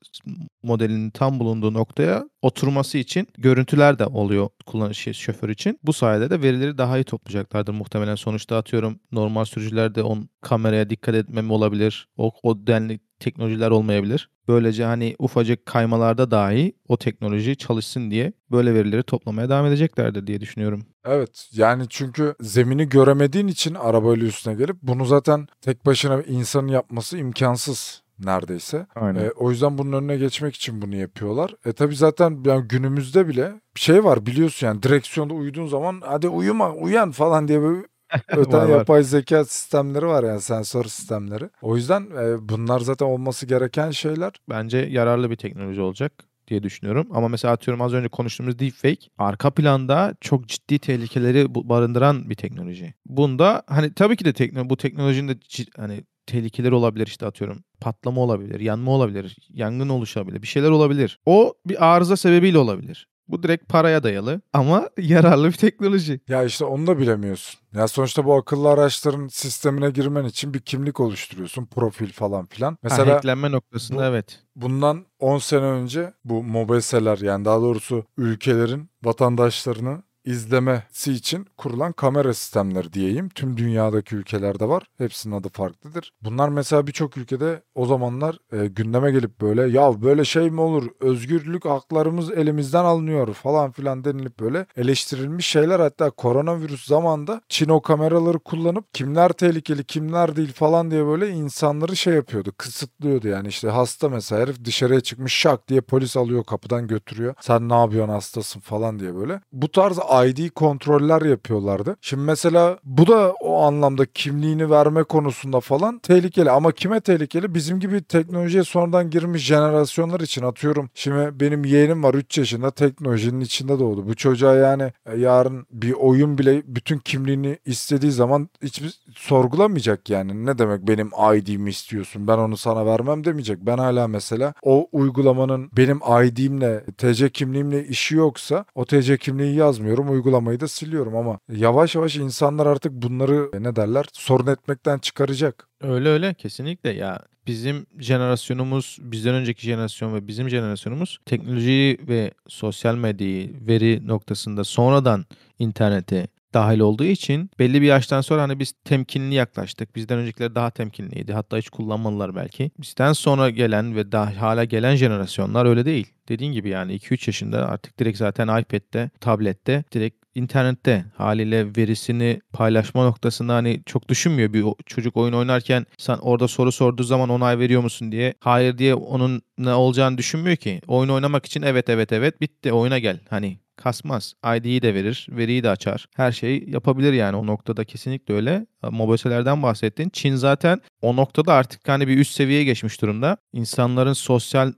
modelinin 0.62 1.10
tam 1.10 1.40
bulunduğu 1.40 1.74
noktaya 1.74 2.24
oturması 2.42 2.98
için 2.98 3.28
görüntüler 3.38 3.98
de 3.98 4.06
oluyor 4.06 4.48
kullanıcı 4.66 5.14
şoför 5.14 5.48
için. 5.48 5.78
Bu 5.82 5.92
sayede 5.92 6.30
de 6.30 6.42
verileri 6.42 6.78
daha 6.78 6.98
iyi 6.98 7.04
toplayacaklardır 7.04 7.72
muhtemelen. 7.72 8.14
Sonuçta 8.14 8.56
atıyorum 8.56 9.00
normal 9.12 9.44
sürücülerde 9.44 10.02
on 10.02 10.28
kameraya 10.40 10.90
dikkat 10.90 11.14
etmem 11.14 11.50
olabilir. 11.50 12.08
O, 12.16 12.32
o 12.42 12.66
denli 12.66 13.00
teknolojiler 13.20 13.70
olmayabilir. 13.70 14.30
Böylece 14.48 14.84
hani 14.84 15.16
ufacık 15.18 15.66
kaymalarda 15.66 16.30
dahi 16.30 16.72
o 16.88 16.96
teknoloji 16.96 17.56
çalışsın 17.56 18.10
diye 18.10 18.32
böyle 18.50 18.74
verileri 18.74 19.02
toplamaya 19.02 19.48
devam 19.48 19.66
edeceklerdir 19.66 20.26
diye 20.26 20.40
düşünüyorum. 20.40 20.86
Evet 21.04 21.48
yani 21.52 21.84
çünkü 21.88 22.34
zemini 22.40 22.88
göremediğin 22.88 23.46
için 23.46 23.74
arabayla 23.74 24.26
üstüne 24.26 24.54
gelip 24.54 24.76
bunu 24.82 25.04
zaten 25.04 25.46
tek 25.60 25.86
başına 25.86 26.22
insanın 26.22 26.68
yapması 26.68 27.18
imkansız 27.18 28.02
neredeyse. 28.24 28.86
Aynen. 28.94 29.24
E, 29.24 29.30
o 29.30 29.50
yüzden 29.50 29.78
bunun 29.78 29.92
önüne 29.92 30.16
geçmek 30.16 30.49
için 30.54 30.82
bunu 30.82 30.96
yapıyorlar. 30.96 31.54
E 31.64 31.72
tabi 31.72 31.96
zaten 31.96 32.42
yani 32.44 32.68
günümüzde 32.68 33.28
bile 33.28 33.52
bir 33.76 33.80
şey 33.80 34.04
var 34.04 34.26
biliyorsun 34.26 34.66
yani 34.66 34.82
direksiyonda 34.82 35.34
uyuduğun 35.34 35.66
zaman 35.66 36.02
hadi 36.06 36.28
uyuma 36.28 36.72
uyan 36.72 37.10
falan 37.10 37.48
diye 37.48 37.60
böyle 37.62 37.86
öten 38.28 38.68
yapay 38.68 39.02
zeka 39.02 39.44
sistemleri 39.44 40.06
var 40.06 40.24
yani 40.24 40.40
sensör 40.40 40.84
sistemleri. 40.84 41.50
O 41.62 41.76
yüzden 41.76 42.02
e, 42.02 42.48
bunlar 42.48 42.80
zaten 42.80 43.06
olması 43.06 43.46
gereken 43.46 43.90
şeyler. 43.90 44.32
Bence 44.48 44.78
yararlı 44.78 45.30
bir 45.30 45.36
teknoloji 45.36 45.80
olacak 45.80 46.12
diye 46.48 46.62
düşünüyorum. 46.62 47.08
Ama 47.10 47.28
mesela 47.28 47.54
atıyorum 47.54 47.82
az 47.82 47.92
önce 47.92 48.08
konuştuğumuz 48.08 48.58
deepfake 48.58 49.06
arka 49.18 49.50
planda 49.50 50.14
çok 50.20 50.48
ciddi 50.48 50.78
tehlikeleri 50.78 51.54
barındıran 51.54 52.30
bir 52.30 52.34
teknoloji. 52.34 52.94
Bunda 53.06 53.62
hani 53.66 53.94
tabii 53.94 54.16
ki 54.16 54.24
de 54.24 54.32
tekno 54.32 54.70
bu 54.70 54.76
teknolojinin 54.76 55.28
de 55.28 55.38
hani 55.76 56.04
tehlikeleri 56.26 56.74
olabilir 56.74 57.06
işte 57.06 57.26
atıyorum 57.26 57.64
patlama 57.80 58.20
olabilir, 58.20 58.60
yanma 58.60 58.90
olabilir, 58.90 59.36
yangın 59.50 59.88
oluşabilir, 59.88 60.42
bir 60.42 60.46
şeyler 60.46 60.70
olabilir. 60.70 61.18
O 61.26 61.54
bir 61.66 61.86
arıza 61.94 62.16
sebebiyle 62.16 62.58
olabilir. 62.58 63.06
Bu 63.28 63.42
direkt 63.42 63.68
paraya 63.68 64.02
dayalı 64.02 64.40
ama 64.52 64.88
yararlı 64.98 65.46
bir 65.48 65.52
teknoloji. 65.52 66.20
Ya 66.28 66.44
işte 66.44 66.64
onu 66.64 66.86
da 66.86 66.98
bilemiyorsun. 66.98 67.60
Ya 67.74 67.88
sonuçta 67.88 68.24
bu 68.24 68.34
akıllı 68.34 68.68
araçların 68.68 69.28
sistemine 69.28 69.90
girmen 69.90 70.24
için 70.24 70.54
bir 70.54 70.58
kimlik 70.60 71.00
oluşturuyorsun. 71.00 71.66
Profil 71.66 72.12
falan 72.12 72.46
filan. 72.46 72.78
Mesela 72.82 73.02
Mesela 73.04 73.16
hacklenme 73.16 73.50
noktasında 73.50 73.98
bu- 73.98 74.02
evet. 74.04 74.42
bundan 74.56 75.06
10 75.18 75.38
sene 75.38 75.60
önce 75.64 76.12
bu 76.24 76.42
mobeseler 76.42 77.18
yani 77.18 77.44
daha 77.44 77.60
doğrusu 77.60 78.04
ülkelerin 78.16 78.90
vatandaşlarını 79.04 80.02
izlemesi 80.24 81.12
için 81.12 81.46
kurulan 81.56 81.92
kamera 81.92 82.34
sistemleri 82.34 82.92
diyeyim. 82.92 83.28
Tüm 83.28 83.56
dünyadaki 83.56 84.16
ülkelerde 84.16 84.68
var. 84.68 84.82
Hepsinin 84.98 85.34
adı 85.34 85.48
farklıdır. 85.48 86.12
Bunlar 86.22 86.48
mesela 86.48 86.86
birçok 86.86 87.16
ülkede 87.16 87.62
o 87.74 87.86
zamanlar 87.86 88.38
e, 88.52 88.66
gündeme 88.66 89.10
gelip 89.10 89.40
böyle 89.40 89.78
ya 89.78 90.02
böyle 90.02 90.24
şey 90.24 90.50
mi 90.50 90.60
olur? 90.60 90.88
Özgürlük 91.00 91.64
haklarımız 91.64 92.30
elimizden 92.30 92.84
alınıyor 92.84 93.34
falan 93.34 93.70
filan 93.70 94.04
denilip 94.04 94.40
böyle 94.40 94.66
eleştirilmiş 94.76 95.46
şeyler. 95.46 95.80
Hatta 95.80 96.10
koronavirüs 96.10 96.86
zamanında 96.86 97.40
Çin 97.48 97.68
o 97.68 97.82
kameraları 97.82 98.38
kullanıp 98.38 98.94
kimler 98.94 99.32
tehlikeli 99.32 99.84
kimler 99.84 100.36
değil 100.36 100.52
falan 100.52 100.90
diye 100.90 101.06
böyle 101.06 101.28
insanları 101.28 101.96
şey 101.96 102.14
yapıyordu. 102.14 102.52
Kısıtlıyordu 102.58 103.28
yani 103.28 103.48
işte 103.48 103.68
hasta 103.68 104.08
mesela 104.08 104.42
herif 104.42 104.64
dışarıya 104.64 105.00
çıkmış 105.00 105.34
şak 105.34 105.68
diye 105.68 105.80
polis 105.80 106.16
alıyor 106.16 106.44
kapıdan 106.44 106.86
götürüyor. 106.86 107.34
Sen 107.40 107.68
ne 107.68 107.74
yapıyorsun 107.74 108.12
hastasın 108.12 108.60
falan 108.60 108.98
diye 108.98 109.14
böyle. 109.14 109.40
Bu 109.52 109.70
tarz 109.70 109.98
ID 110.26 110.50
kontroller 110.50 111.22
yapıyorlardı. 111.22 111.96
Şimdi 112.00 112.22
mesela 112.22 112.78
bu 112.84 113.06
da 113.06 113.32
o 113.32 113.62
anlamda 113.62 114.06
kimliğini 114.06 114.70
verme 114.70 115.02
konusunda 115.02 115.60
falan 115.60 115.98
tehlikeli 115.98 116.50
ama 116.50 116.72
kime 116.72 117.00
tehlikeli? 117.00 117.54
Bizim 117.54 117.80
gibi 117.80 118.02
teknolojiye 118.02 118.64
sonradan 118.64 119.10
girmiş 119.10 119.44
jenerasyonlar 119.44 120.20
için 120.20 120.42
atıyorum. 120.42 120.90
Şimdi 120.94 121.40
benim 121.40 121.64
yeğenim 121.64 122.02
var 122.02 122.14
3 122.14 122.38
yaşında 122.38 122.70
teknolojinin 122.70 123.40
içinde 123.40 123.78
doğdu. 123.78 124.08
Bu 124.08 124.16
çocuğa 124.16 124.54
yani 124.54 124.92
e, 125.06 125.18
yarın 125.18 125.66
bir 125.70 125.92
oyun 125.92 126.38
bile 126.38 126.62
bütün 126.66 126.98
kimliğini 126.98 127.58
istediği 127.66 128.12
zaman 128.12 128.48
hiçbir 128.62 129.00
sorgulamayacak 129.14 130.10
yani. 130.10 130.46
Ne 130.46 130.58
demek 130.58 130.88
benim 130.88 131.10
ID'mi 131.34 131.70
istiyorsun 131.70 132.28
ben 132.28 132.38
onu 132.38 132.56
sana 132.56 132.86
vermem 132.86 133.24
demeyecek. 133.24 133.58
Ben 133.60 133.78
hala 133.78 134.08
mesela 134.08 134.54
o 134.62 134.88
uygulamanın 134.92 135.70
benim 135.76 135.96
ID'imle 136.24 136.84
TC 136.84 137.30
kimliğimle 137.30 137.86
işi 137.86 138.16
yoksa 138.16 138.64
o 138.74 138.84
TC 138.84 139.18
kimliği 139.18 139.56
yazmıyorum 139.56 139.99
uygulamayı 140.08 140.60
da 140.60 140.68
siliyorum 140.68 141.16
ama 141.16 141.38
yavaş 141.52 141.94
yavaş 141.94 142.16
insanlar 142.16 142.66
artık 142.66 142.92
bunları 142.92 143.50
e, 143.54 143.62
ne 143.62 143.76
derler 143.76 144.04
sorun 144.12 144.46
etmekten 144.46 144.98
çıkaracak. 144.98 145.68
Öyle 145.80 146.08
öyle 146.08 146.34
kesinlikle 146.34 146.90
ya 146.90 147.20
bizim 147.46 147.86
jenerasyonumuz 147.98 148.98
bizden 149.00 149.34
önceki 149.34 149.62
jenerasyon 149.66 150.14
ve 150.14 150.26
bizim 150.26 150.48
jenerasyonumuz 150.48 151.18
teknolojiyi 151.26 151.98
ve 152.08 152.30
sosyal 152.48 152.94
medyayı 152.94 153.66
veri 153.66 154.06
noktasında 154.06 154.64
sonradan 154.64 155.24
internete 155.58 156.28
dahil 156.54 156.80
olduğu 156.80 157.04
için 157.04 157.50
belli 157.58 157.82
bir 157.82 157.86
yaştan 157.86 158.20
sonra 158.20 158.42
hani 158.42 158.58
biz 158.58 158.72
temkinli 158.84 159.34
yaklaştık. 159.34 159.96
Bizden 159.96 160.18
öncekiler 160.18 160.54
daha 160.54 160.70
temkinliydi. 160.70 161.32
Hatta 161.32 161.56
hiç 161.58 161.68
kullanmadılar 161.70 162.36
belki. 162.36 162.70
Bizden 162.78 163.12
sonra 163.12 163.50
gelen 163.50 163.96
ve 163.96 164.12
daha 164.12 164.40
hala 164.40 164.64
gelen 164.64 164.96
jenerasyonlar 164.96 165.66
öyle 165.66 165.84
değil. 165.84 166.12
Dediğin 166.28 166.52
gibi 166.52 166.68
yani 166.68 166.94
2-3 166.94 167.28
yaşında 167.28 167.68
artık 167.68 167.98
direkt 167.98 168.18
zaten 168.18 168.60
iPad'de, 168.60 169.10
tablette 169.20 169.84
direkt 169.92 170.20
internette 170.34 171.04
haliyle 171.16 171.76
verisini 171.76 172.40
paylaşma 172.52 173.04
noktasında 173.04 173.54
hani 173.54 173.82
çok 173.86 174.08
düşünmüyor 174.08 174.52
bir 174.52 174.64
çocuk 174.86 175.16
oyun 175.16 175.32
oynarken 175.32 175.86
sen 175.98 176.16
orada 176.16 176.48
soru 176.48 176.72
sorduğu 176.72 177.02
zaman 177.02 177.28
onay 177.28 177.58
veriyor 177.58 177.82
musun 177.82 178.12
diye. 178.12 178.34
Hayır 178.40 178.78
diye 178.78 178.94
onun 178.94 179.42
ne 179.58 179.74
olacağını 179.74 180.18
düşünmüyor 180.18 180.56
ki. 180.56 180.80
Oyun 180.86 181.08
oynamak 181.08 181.46
için 181.46 181.62
evet 181.62 181.88
evet 181.88 182.12
evet 182.12 182.40
bitti 182.40 182.72
oyuna 182.72 182.98
gel. 182.98 183.20
Hani 183.30 183.58
kasmaz. 183.82 184.34
ID'yi 184.56 184.82
de 184.82 184.94
verir, 184.94 185.26
veriyi 185.30 185.62
de 185.62 185.70
açar. 185.70 186.06
Her 186.16 186.32
şeyi 186.32 186.70
yapabilir 186.70 187.12
yani 187.12 187.36
o 187.36 187.46
noktada 187.46 187.84
kesinlikle 187.84 188.34
öyle. 188.34 188.66
Mobeselerden 188.90 189.62
bahsettin. 189.62 190.10
Çin 190.12 190.34
zaten 190.34 190.80
o 191.02 191.16
noktada 191.16 191.54
artık 191.54 191.88
hani 191.88 192.08
bir 192.08 192.18
üst 192.18 192.32
seviyeye 192.34 192.64
geçmiş 192.64 193.02
durumda. 193.02 193.36
İnsanların 193.52 194.12
sosyal 194.12 194.72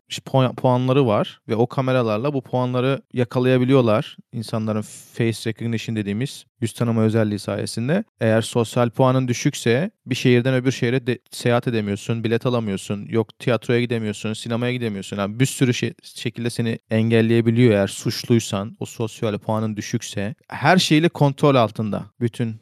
puanları 0.56 1.06
var 1.06 1.40
ve 1.48 1.56
o 1.56 1.66
kameralarla 1.66 2.34
bu 2.34 2.42
puanları 2.42 3.02
yakalayabiliyorlar. 3.12 4.16
İnsanların 4.32 4.82
face 5.12 5.50
recognition 5.50 5.96
dediğimiz 5.96 6.44
yüz 6.62 6.72
tanıma 6.72 7.02
özelliği 7.02 7.38
sayesinde. 7.38 8.04
Eğer 8.20 8.42
sosyal 8.42 8.90
puanın 8.90 9.28
düşükse 9.28 9.90
bir 10.06 10.14
şehirden 10.14 10.54
öbür 10.54 10.72
şehre 10.72 11.06
de, 11.06 11.18
seyahat 11.30 11.68
edemiyorsun, 11.68 12.24
bilet 12.24 12.46
alamıyorsun, 12.46 13.06
yok 13.08 13.38
tiyatroya 13.38 13.80
gidemiyorsun, 13.80 14.32
sinemaya 14.32 14.72
gidemiyorsun. 14.72 15.16
Yani 15.16 15.40
bir 15.40 15.46
sürü 15.46 15.74
şey, 15.74 15.94
şekilde 16.02 16.50
seni 16.50 16.78
engelleyebiliyor 16.90 17.72
eğer 17.72 17.86
suçluysan, 17.86 18.76
o 18.80 18.86
sosyal 18.86 19.38
puanın 19.38 19.76
düşükse. 19.76 20.34
Her 20.48 20.78
şeyle 20.78 21.08
kontrol 21.08 21.54
altında 21.54 22.04
bütün 22.20 22.56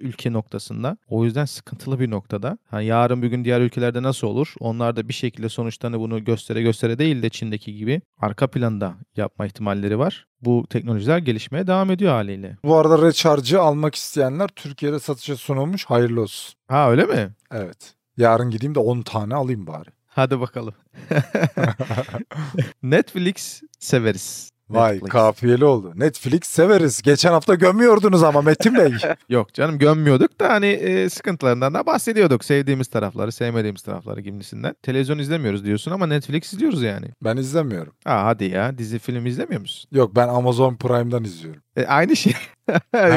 ülke 0.00 0.32
noktasında. 0.32 0.96
O 1.08 1.24
yüzden 1.24 1.44
sıkıntılı 1.44 2.00
bir 2.00 2.10
noktada. 2.10 2.58
Hani 2.70 2.86
yarın 2.86 3.22
bir 3.22 3.28
gün 3.28 3.44
diğer 3.44 3.60
ülkelerde 3.60 4.02
nasıl 4.02 4.26
olur? 4.26 4.54
Onlar 4.60 4.96
da 4.96 5.08
bir 5.08 5.14
şekilde 5.14 5.48
sonuçlarını 5.48 6.00
bunu 6.00 6.24
göstere 6.24 6.62
göstere 6.62 6.98
değil 6.98 7.22
de 7.22 7.30
Çin'deki 7.30 7.74
gibi 7.74 8.00
arka 8.20 8.46
planda 8.46 8.94
yapma 9.16 9.46
ihtimalleri 9.46 9.98
var. 9.98 10.26
Bu 10.40 10.66
teknolojiler 10.70 11.18
gelişmeye 11.18 11.66
devam 11.66 11.90
ediyor 11.90 12.12
haliyle. 12.12 12.56
Bu 12.64 12.76
arada 12.76 13.06
Recharge'ı 13.06 13.60
almak 13.60 13.94
isteyenler 13.94 14.48
Türkiye'de 14.48 14.98
satışa 15.00 15.36
sunulmuş. 15.36 15.84
Hayırlı 15.84 16.20
olsun. 16.20 16.54
Ha 16.68 16.90
öyle 16.90 17.04
mi? 17.04 17.30
Evet. 17.52 17.94
Yarın 18.16 18.50
gideyim 18.50 18.74
de 18.74 18.78
10 18.78 19.02
tane 19.02 19.34
alayım 19.34 19.66
bari. 19.66 19.90
Hadi 20.06 20.40
bakalım. 20.40 20.74
Netflix 22.82 23.62
severiz. 23.78 24.50
Vay 24.70 24.92
Netflix. 24.94 25.10
kafiyeli 25.12 25.64
oldu. 25.64 25.92
Netflix 25.96 26.40
severiz. 26.44 27.02
Geçen 27.02 27.30
hafta 27.30 27.54
gömüyordunuz 27.54 28.22
ama 28.22 28.42
Metin 28.42 28.74
Bey. 28.74 28.92
Yok 29.28 29.54
canım 29.54 29.78
gömmüyorduk 29.78 30.40
da 30.40 30.48
hani 30.48 30.66
e, 30.66 31.08
sıkıntılarından 31.10 31.74
da 31.74 31.86
bahsediyorduk. 31.86 32.44
Sevdiğimiz 32.44 32.86
tarafları, 32.88 33.32
sevmediğimiz 33.32 33.82
tarafları 33.82 34.20
gibisinden. 34.20 34.74
Televizyon 34.82 35.18
izlemiyoruz 35.18 35.64
diyorsun 35.64 35.90
ama 35.90 36.06
Netflix 36.06 36.52
izliyoruz 36.52 36.82
yani. 36.82 37.06
Ben 37.24 37.36
izlemiyorum. 37.36 37.92
Aa 38.06 38.24
hadi 38.24 38.44
ya 38.44 38.78
dizi 38.78 38.98
film 38.98 39.26
izlemiyor 39.26 39.60
musun? 39.60 39.88
Yok 39.92 40.16
ben 40.16 40.28
Amazon 40.28 40.76
Prime'dan 40.76 41.24
izliyorum. 41.24 41.62
E, 41.76 41.86
aynı 41.86 42.16
şey. 42.16 42.32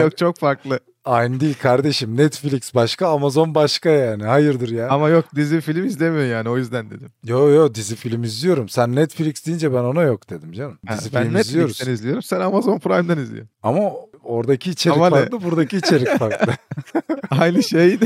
Yok 0.02 0.18
çok 0.18 0.38
farklı. 0.38 0.80
Aynı 1.06 1.40
değil 1.40 1.56
kardeşim. 1.62 2.18
Netflix 2.18 2.76
başka, 2.76 3.08
Amazon 3.08 3.56
başka 3.56 3.90
yani. 3.90 4.24
Hayırdır 4.24 4.70
ya. 4.70 4.90
Ama 4.90 5.10
yok 5.10 5.26
dizi 5.36 5.62
film 5.62 5.86
izlemiyor 5.86 6.26
yani 6.26 6.50
o 6.50 6.58
yüzden 6.58 6.90
dedim. 6.92 7.12
Yo 7.24 7.50
yo 7.50 7.74
dizi 7.76 7.96
film 7.96 8.24
izliyorum. 8.24 8.70
Sen 8.70 8.96
Netflix 8.96 9.46
deyince 9.46 9.74
ben 9.74 9.84
ona 9.84 10.02
yok 10.02 10.30
dedim 10.30 10.52
canım. 10.52 10.80
Dizi 10.90 11.10
ha, 11.10 11.20
ben 11.20 11.28
film 11.28 11.38
izliyoruz. 11.38 11.70
Netflix'ten 11.72 11.94
izliyorum. 11.94 12.22
Sen 12.24 12.40
Amazon 12.40 12.80
Prime'den 12.80 13.18
izliyorsun. 13.18 13.50
Ama 13.64 13.92
oradaki 14.24 14.70
içerik 14.72 14.98
Ama 14.98 15.10
farklı, 15.10 15.38
ne? 15.40 15.44
buradaki 15.44 15.78
içerik 15.78 16.08
farklı. 16.20 16.54
Aynı 17.30 17.64
şey. 17.64 17.98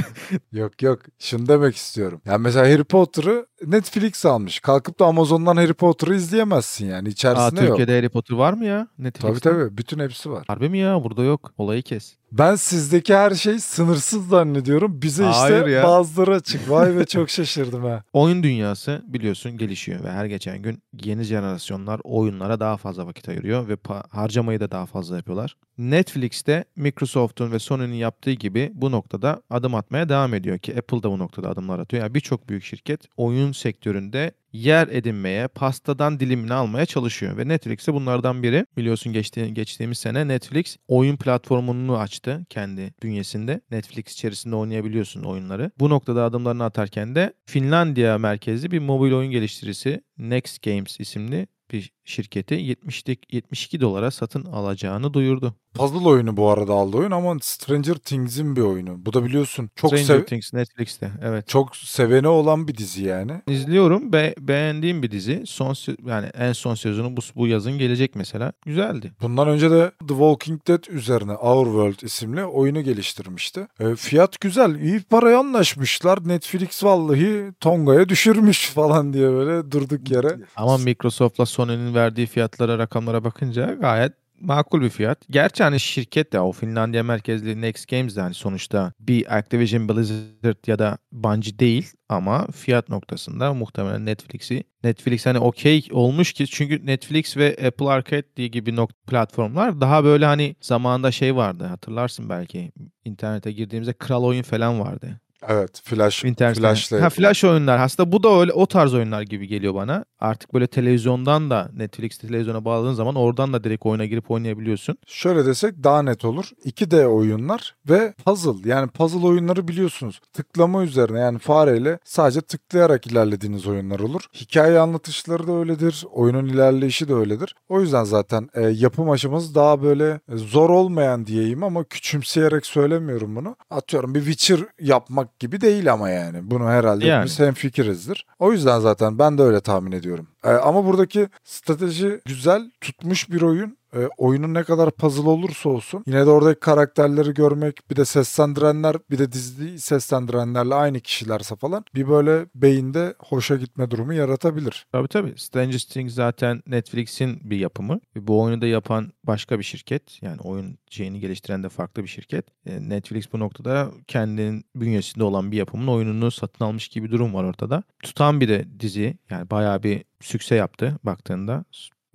yok 0.52 0.82
yok. 0.82 1.00
Şunu 1.20 1.48
demek 1.48 1.76
istiyorum. 1.76 2.22
Yani 2.26 2.42
mesela 2.42 2.66
Harry 2.74 2.84
Potter'ı 2.84 3.46
Netflix 3.68 4.26
almış. 4.26 4.60
Kalkıp 4.60 5.00
da 5.00 5.06
Amazon'dan 5.06 5.56
Harry 5.58 5.74
Potter'ı 5.74 6.16
izleyemezsin 6.16 6.86
yani. 6.86 7.10
İçerisinde 7.10 7.46
Aa, 7.46 7.50
Türkiye'de 7.50 7.68
yok. 7.70 7.78
Türkiye'de 7.78 8.00
Harry 8.02 8.10
Potter 8.10 8.36
var 8.36 8.54
mı 8.54 8.66
ya? 8.66 8.88
Netflix'te? 9.00 9.50
Tabii 9.50 9.60
tabii. 9.64 9.78
Bütün 9.78 10.00
hepsi 10.00 10.32
var. 10.32 10.44
Harbi 10.48 10.70
mi 10.70 10.78
ya? 10.78 11.04
Burada 11.04 11.24
yok. 11.24 11.54
Olayı 11.58 11.82
kes. 11.82 12.16
Ben 12.32 12.56
sizdeki 12.56 13.16
her 13.16 13.32
şey 13.32 13.60
sınırsız 13.60 14.28
zannediyorum. 14.28 15.02
Bize 15.02 15.24
Hayır 15.24 15.58
işte 15.58 15.72
ya. 15.72 15.84
bazıları 15.84 16.36
açık. 16.36 16.70
Vay 16.70 16.98
be 16.98 17.06
çok 17.06 17.30
şaşırdım 17.30 17.84
ha. 17.84 18.04
Oyun 18.14 18.44
dünyası 18.44 19.02
biliyorsun 19.08 19.58
gelişiyor 19.58 20.04
ve 20.04 20.12
her 20.12 20.26
geçen 20.26 20.62
gün 20.62 20.84
yeni 21.04 21.24
jenerasyonlar 21.24 22.02
oyunlara 22.04 22.60
daha 22.60 22.78
fazla 22.78 23.08
vakit 23.08 23.30
ayırıyor 23.30 23.68
ve 23.68 23.78
harcamayı 24.10 24.60
da 24.60 24.72
daha 24.72 24.86
fazla 24.86 25.18
yapıyorlar. 25.18 25.58
Netflix'te 25.78 26.66
Microsoft'un 26.76 27.52
ve 27.52 27.60
Sony'nin 27.60 27.94
yaptığı 27.94 28.32
gibi 28.32 28.72
bu 28.74 28.92
noktada 28.92 29.42
adım 29.50 29.76
atmaya 29.76 30.10
devam 30.10 30.34
ediyor 30.34 30.60
ki 30.60 30.78
Apple 30.78 31.04
da 31.04 31.12
bu 31.12 31.20
noktada 31.20 31.50
adımlar 31.50 31.80
atıyor. 31.80 32.04
Yani 32.04 32.16
birçok 32.16 32.50
büyük 32.50 32.64
şirket 32.64 33.02
oyun 33.18 33.52
sektöründe 33.52 34.32
yer 34.54 34.88
edinmeye, 34.88 35.48
pastadan 35.48 36.20
dilimini 36.20 36.54
almaya 36.54 36.86
çalışıyor. 36.86 37.38
Ve 37.38 37.48
Netflix 37.48 37.88
de 37.88 37.94
bunlardan 37.94 38.44
biri. 38.44 38.66
Biliyorsun 38.78 39.14
geçti, 39.14 39.54
geçtiğimiz 39.54 39.98
sene 39.98 40.28
Netflix 40.28 40.78
oyun 40.88 41.18
platformunu 41.18 41.98
açtı 41.98 42.46
kendi 42.50 42.94
bünyesinde. 43.04 43.62
Netflix 43.72 44.14
içerisinde 44.14 44.56
oynayabiliyorsun 44.56 45.24
oyunları. 45.24 45.72
Bu 45.80 45.90
noktada 45.90 46.24
adımlarını 46.24 46.64
atarken 46.64 47.16
de 47.16 47.34
Finlandiya 47.46 48.18
merkezli 48.18 48.72
bir 48.72 48.80
mobil 48.80 49.12
oyun 49.12 49.32
geliştiricisi 49.32 50.02
Next 50.18 50.64
Games 50.64 51.00
isimli 51.00 51.48
bir 51.72 51.92
şirketi 52.06 52.54
70 52.56 53.04
72 53.32 53.82
dolara 53.82 54.12
satın 54.12 54.46
alacağını 54.46 55.14
duyurdu. 55.14 55.56
Puzzle 55.74 56.08
oyunu 56.08 56.38
bu 56.38 56.50
arada 56.50 56.74
aldı 56.74 56.98
oyun 56.98 57.12
ama 57.12 57.38
Stranger 57.42 57.94
Things'in 57.96 58.56
bir 58.56 58.62
oyunu. 58.62 59.06
Bu 59.06 59.14
da 59.14 59.26
biliyorsun 59.26 59.70
çok 59.76 59.90
Stranger 59.90 60.06
sev- 60.06 60.26
Things 60.26 60.54
Netflix'te 60.54 61.12
evet. 61.24 61.48
Çok 61.48 61.76
seveni 61.76 62.28
olan 62.28 62.68
bir 62.68 62.78
dizi 62.78 63.04
yani. 63.04 63.32
İzliyorum 63.48 64.14
be 64.14 64.34
beğendiğim 64.40 65.04
bir 65.04 65.12
dizi. 65.12 65.44
Son 65.46 65.76
yani 66.08 66.28
en 66.38 66.54
son 66.54 66.76
sezonu 66.76 67.18
bu, 67.18 67.22
bu 67.36 67.48
yazın 67.48 67.78
gelecek 67.78 68.16
mesela. 68.16 68.54
Güzeldi. 68.66 69.12
Bundan 69.22 69.48
önce 69.48 69.72
de 69.72 69.92
The 70.00 70.08
Walking 70.08 70.68
Dead 70.68 70.84
üzerine 70.90 71.34
Our 71.34 71.66
World 71.66 72.08
isimli 72.08 72.46
oyunu 72.46 72.82
geliştirmişti. 72.82 73.68
E, 73.80 73.96
fiyat 73.96 74.42
güzel. 74.42 74.76
iyi 74.76 75.00
paraya 75.00 75.40
anlaşmışlar. 75.40 76.28
Netflix 76.28 76.84
vallahi 76.84 77.52
Tonga'ya 77.60 78.10
düşürmüş 78.10 78.70
falan 78.74 79.14
diye 79.14 79.30
böyle 79.32 79.72
durduk 79.72 80.12
yere. 80.12 80.38
Ama 80.56 80.78
Microsoft'la 80.78 81.46
Sony'nin 81.46 81.91
verdiği 81.96 82.26
fiyatlara 82.26 82.78
rakamlara 82.78 83.24
bakınca 83.24 83.74
gayet 83.74 84.14
makul 84.42 84.82
bir 84.82 84.90
fiyat. 84.90 85.20
Gerçi 85.30 85.64
hani 85.64 85.80
şirket 85.80 86.34
de 86.34 86.40
o 86.40 86.52
Finlandiya 86.52 87.04
merkezli 87.04 87.62
Next 87.62 87.88
Games 87.88 88.16
de 88.16 88.22
hani 88.22 88.34
sonuçta 88.34 88.94
bir 89.00 89.38
Activision 89.38 89.90
Blizzard 89.90 90.68
ya 90.68 90.80
da 90.80 90.98
Bungie 91.12 91.60
değil 91.60 91.92
ama 92.10 92.48
fiyat 92.48 92.90
noktasında 92.90 93.54
muhtemelen 93.54 94.06
Netflix'i 94.06 94.64
Netflix 94.84 95.26
hani 95.26 95.40
okey 95.40 95.88
olmuş 95.92 96.34
ki 96.34 96.48
çünkü 96.48 96.86
Netflix 96.86 97.38
ve 97.38 97.58
Apple 97.68 97.90
Arcade 97.90 98.36
diye 98.36 98.48
gibi 98.48 98.72
nok- 98.72 98.94
platformlar 99.08 99.82
daha 99.82 100.04
böyle 100.04 100.26
hani 100.26 100.56
zamanında 100.62 101.12
şey 101.12 101.36
vardı 101.36 101.64
hatırlarsın 101.66 102.30
belki 102.30 102.72
internete 103.06 103.52
girdiğimizde 103.52 103.94
kral 103.94 104.24
oyun 104.24 104.44
falan 104.44 104.80
vardı. 104.80 105.20
Evet 105.48 105.82
flash 105.84 106.22
flashla 106.22 107.02
Ha 107.02 107.10
flash 107.10 107.44
oyunlar. 107.44 107.80
Aslında 107.80 108.12
bu 108.12 108.24
da 108.24 108.40
öyle 108.40 108.54
o 108.54 108.66
tarz 108.66 108.94
oyunlar 108.94 109.22
gibi 109.22 109.48
geliyor 109.48 109.74
bana. 109.74 110.06
Artık 110.20 110.54
böyle 110.54 110.68
televizyondan 110.68 111.50
da 111.50 111.70
Netflix 111.74 112.18
televizyona 112.18 112.66
bağladığın 112.66 112.94
zaman 112.94 113.16
oradan 113.16 113.54
da 113.54 113.64
direkt 113.64 113.86
oyuna 113.86 114.06
girip 114.06 114.32
oynayabiliyorsun. 114.32 114.98
Şöyle 115.08 115.46
desek 115.46 115.84
daha 115.84 116.02
net 116.02 116.26
olur. 116.26 116.46
2D 116.66 117.06
oyunlar 117.06 117.76
ve 117.90 118.14
puzzle 118.26 118.70
yani 118.70 118.88
puzzle 118.88 119.28
oyunları 119.28 119.68
biliyorsunuz. 119.68 120.20
Tıklama 120.34 120.84
üzerine 120.84 121.20
yani 121.20 121.40
fareyle 121.40 122.00
sadece 122.04 122.42
tıklayarak 122.42 123.08
ilerlediğiniz 123.08 123.68
oyunlar 123.68 124.00
olur. 124.00 124.22
Hikaye 124.34 124.80
anlatışları 124.80 125.48
da 125.48 125.54
öyledir. 125.54 126.06
Oyunun 126.12 126.46
ilerleyişi 126.46 127.08
de 127.08 127.14
öyledir. 127.14 127.56
O 127.70 127.82
yüzden 127.82 128.04
zaten 128.04 128.50
e, 128.54 128.62
yapım 128.62 129.10
aşaması 129.10 129.56
daha 129.56 129.82
böyle 129.84 130.20
e, 130.34 130.38
zor 130.38 130.70
olmayan 130.70 131.26
diyeyim 131.26 131.64
ama 131.64 131.84
küçümseyerek 131.84 132.66
söylemiyorum 132.66 133.36
bunu. 133.36 133.56
Atıyorum 133.70 134.16
bir 134.16 134.26
Witcher 134.26 134.60
yapmak 134.80 135.31
gibi 135.40 135.62
değil 135.62 135.92
ama 135.94 136.10
yani. 136.10 136.52
Bunu 136.52 136.68
herhalde 136.68 137.06
Yani. 137.06 137.18
hepimiz 137.18 137.40
hemfikirizdir. 137.40 138.26
O 138.40 138.52
yüzden 138.52 138.80
zaten 138.80 139.20
ben 139.20 139.38
de 139.38 139.42
öyle 139.42 139.60
tahmin 139.60 139.92
ediyorum. 139.92 140.28
E, 140.44 140.50
ama 140.50 140.86
buradaki 140.86 141.28
strateji 141.44 142.22
güzel 142.26 142.72
tutmuş 142.82 143.30
bir 143.32 143.42
oyun. 143.42 143.78
E, 143.96 144.10
oyunun 144.18 144.54
ne 144.54 144.64
kadar 144.64 144.92
puzzle 144.92 145.30
olursa 145.30 145.70
olsun 145.70 146.04
yine 146.08 146.26
de 146.26 146.30
oradaki 146.30 146.60
karakterleri 146.60 147.34
görmek 147.34 147.92
bir 147.92 147.96
de 147.96 148.06
seslendirenler 148.06 148.96
bir 149.12 149.20
de 149.20 149.32
diziyi 149.32 149.80
seslendirenlerle 149.80 150.76
aynı 150.76 151.00
kişilerse 151.00 151.56
falan 151.56 151.86
bir 151.96 152.08
böyle 152.08 152.46
beyinde 152.56 153.16
hoşa 153.20 153.56
gitme 153.56 153.92
durumu 153.92 154.14
yaratabilir. 154.14 154.88
Tabii 154.92 155.08
tabii. 155.08 155.34
Stranger 155.38 155.80
Things 155.80 156.14
zaten 156.14 156.64
Netflix'in 156.68 157.40
bir 157.44 157.58
yapımı. 157.58 158.00
Bu 158.16 158.42
oyunu 158.42 158.62
da 158.62 158.68
yapan 158.68 159.12
başka 159.24 159.60
bir 159.60 159.64
şirket. 159.64 160.24
Yani 160.24 160.42
oyun 160.42 160.78
şeyini 160.90 161.20
geliştiren 161.20 161.64
de 161.64 161.70
farklı 161.70 162.04
bir 162.04 162.08
şirket. 162.08 162.46
E, 162.66 162.90
Netflix 162.90 163.34
bu 163.34 163.40
noktada 163.40 163.92
kendinin 164.08 164.66
bünyesinde 164.76 165.24
olan 165.24 165.52
bir 165.52 165.58
yapımın 165.58 165.88
oyununu 165.88 166.32
satın 166.32 166.66
almış 166.66 166.88
gibi 166.88 167.08
bir 167.08 167.12
durum 167.12 167.34
var 167.34 167.44
ortada. 167.44 167.84
Tutan 168.04 168.42
bir 168.42 168.50
de 168.50 168.66
dizi. 168.80 169.18
Yani 169.30 169.50
bayağı 169.50 169.84
bir 169.84 170.04
sükse 170.22 170.56
yaptı 170.56 171.00
baktığında. 171.04 171.66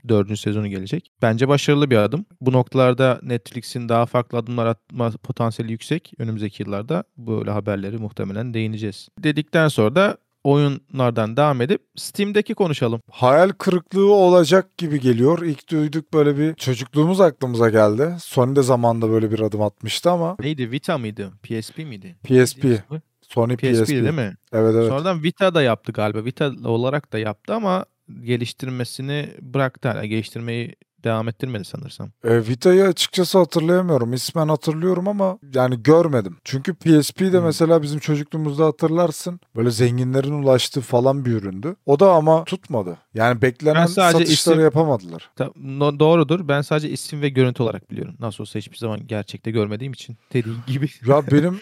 Dördüncü 0.08 0.40
sezonu 0.40 0.68
gelecek. 0.68 1.10
Bence 1.22 1.48
başarılı 1.48 1.90
bir 1.90 1.96
adım. 1.96 2.26
Bu 2.40 2.52
noktalarda 2.52 3.20
Netflix'in 3.22 3.88
daha 3.88 4.06
farklı 4.06 4.38
adımlar 4.38 4.66
atma 4.66 5.10
potansiyeli 5.10 5.72
yüksek. 5.72 6.12
Önümüzdeki 6.18 6.62
yıllarda 6.62 7.04
böyle 7.16 7.50
haberleri 7.50 7.98
muhtemelen 7.98 8.54
değineceğiz. 8.54 9.08
Dedikten 9.18 9.68
sonra 9.68 9.94
da 9.94 10.16
oyunlardan 10.44 11.36
devam 11.36 11.60
edip 11.60 11.82
Steam'deki 11.96 12.54
konuşalım. 12.54 13.00
Hayal 13.10 13.48
kırıklığı 13.48 14.12
olacak 14.12 14.78
gibi 14.78 15.00
geliyor. 15.00 15.42
İlk 15.42 15.70
duyduk 15.70 16.12
böyle 16.12 16.38
bir 16.38 16.54
çocukluğumuz 16.54 17.20
aklımıza 17.20 17.70
geldi. 17.70 18.16
Sony 18.20 18.56
de 18.56 18.62
zamanında 18.62 19.10
böyle 19.10 19.30
bir 19.30 19.40
adım 19.40 19.62
atmıştı 19.62 20.10
ama 20.10 20.36
Neydi? 20.40 20.70
Vita 20.70 20.98
mıydı? 20.98 21.32
PSP 21.42 21.78
miydi? 21.78 22.16
PSP. 22.24 22.64
Sony 23.22 23.56
PSP, 23.56 23.82
PSP. 23.82 23.88
değil 23.88 24.02
mi? 24.02 24.36
Evet 24.52 24.74
evet. 24.74 24.88
Sonradan 24.88 25.22
Vita 25.22 25.54
da 25.54 25.62
yaptı 25.62 25.92
galiba. 25.92 26.24
Vita 26.24 26.52
olarak 26.64 27.12
da 27.12 27.18
yaptı 27.18 27.54
ama 27.54 27.84
geliştirmesini 28.22 29.30
bıraktı. 29.42 29.88
Hala 29.88 30.04
geliştirmeyi 30.04 30.76
devam 31.06 31.28
ettirmedi 31.28 31.64
sanırsam. 31.64 32.08
E, 32.24 32.36
Vita'yı 32.48 32.84
açıkçası 32.84 33.38
hatırlayamıyorum. 33.38 34.12
İsmen 34.12 34.48
hatırlıyorum 34.48 35.08
ama 35.08 35.38
yani 35.54 35.82
görmedim. 35.82 36.36
Çünkü 36.44 36.74
PSP 36.74 37.20
de 37.32 37.38
Hmm. 37.38 37.44
mesela 37.44 37.82
bizim 37.82 37.98
çocukluğumuzda 37.98 38.66
hatırlarsın. 38.66 39.40
Böyle 39.56 39.70
zenginlerin 39.70 40.42
ulaştığı 40.42 40.80
falan 40.80 41.24
bir 41.24 41.32
üründü. 41.32 41.76
O 41.86 42.00
da 42.00 42.12
ama 42.12 42.44
tutmadı. 42.44 42.96
Yani 43.14 43.42
beklenen 43.42 43.74
Ben 43.82 43.86
sadece 43.86 44.18
satışları 44.26 44.56
isim- 44.56 44.64
yapamadılar. 44.64 45.30
Ta- 45.36 45.50
no- 45.56 46.00
doğrudur. 46.00 46.48
Ben 46.48 46.60
sadece 46.62 46.88
isim 46.90 47.22
ve 47.22 47.28
görüntü 47.28 47.62
olarak 47.62 47.90
biliyorum. 47.90 48.14
Nasıl 48.20 48.42
olsa 48.44 48.58
hiçbir 48.58 48.76
zaman 48.76 49.06
gerçekte 49.06 49.50
görmediğim 49.50 49.92
için 49.92 50.16
dediğin 50.32 50.58
gibi. 50.66 50.88
Ya 51.06 51.22
benim 51.32 51.60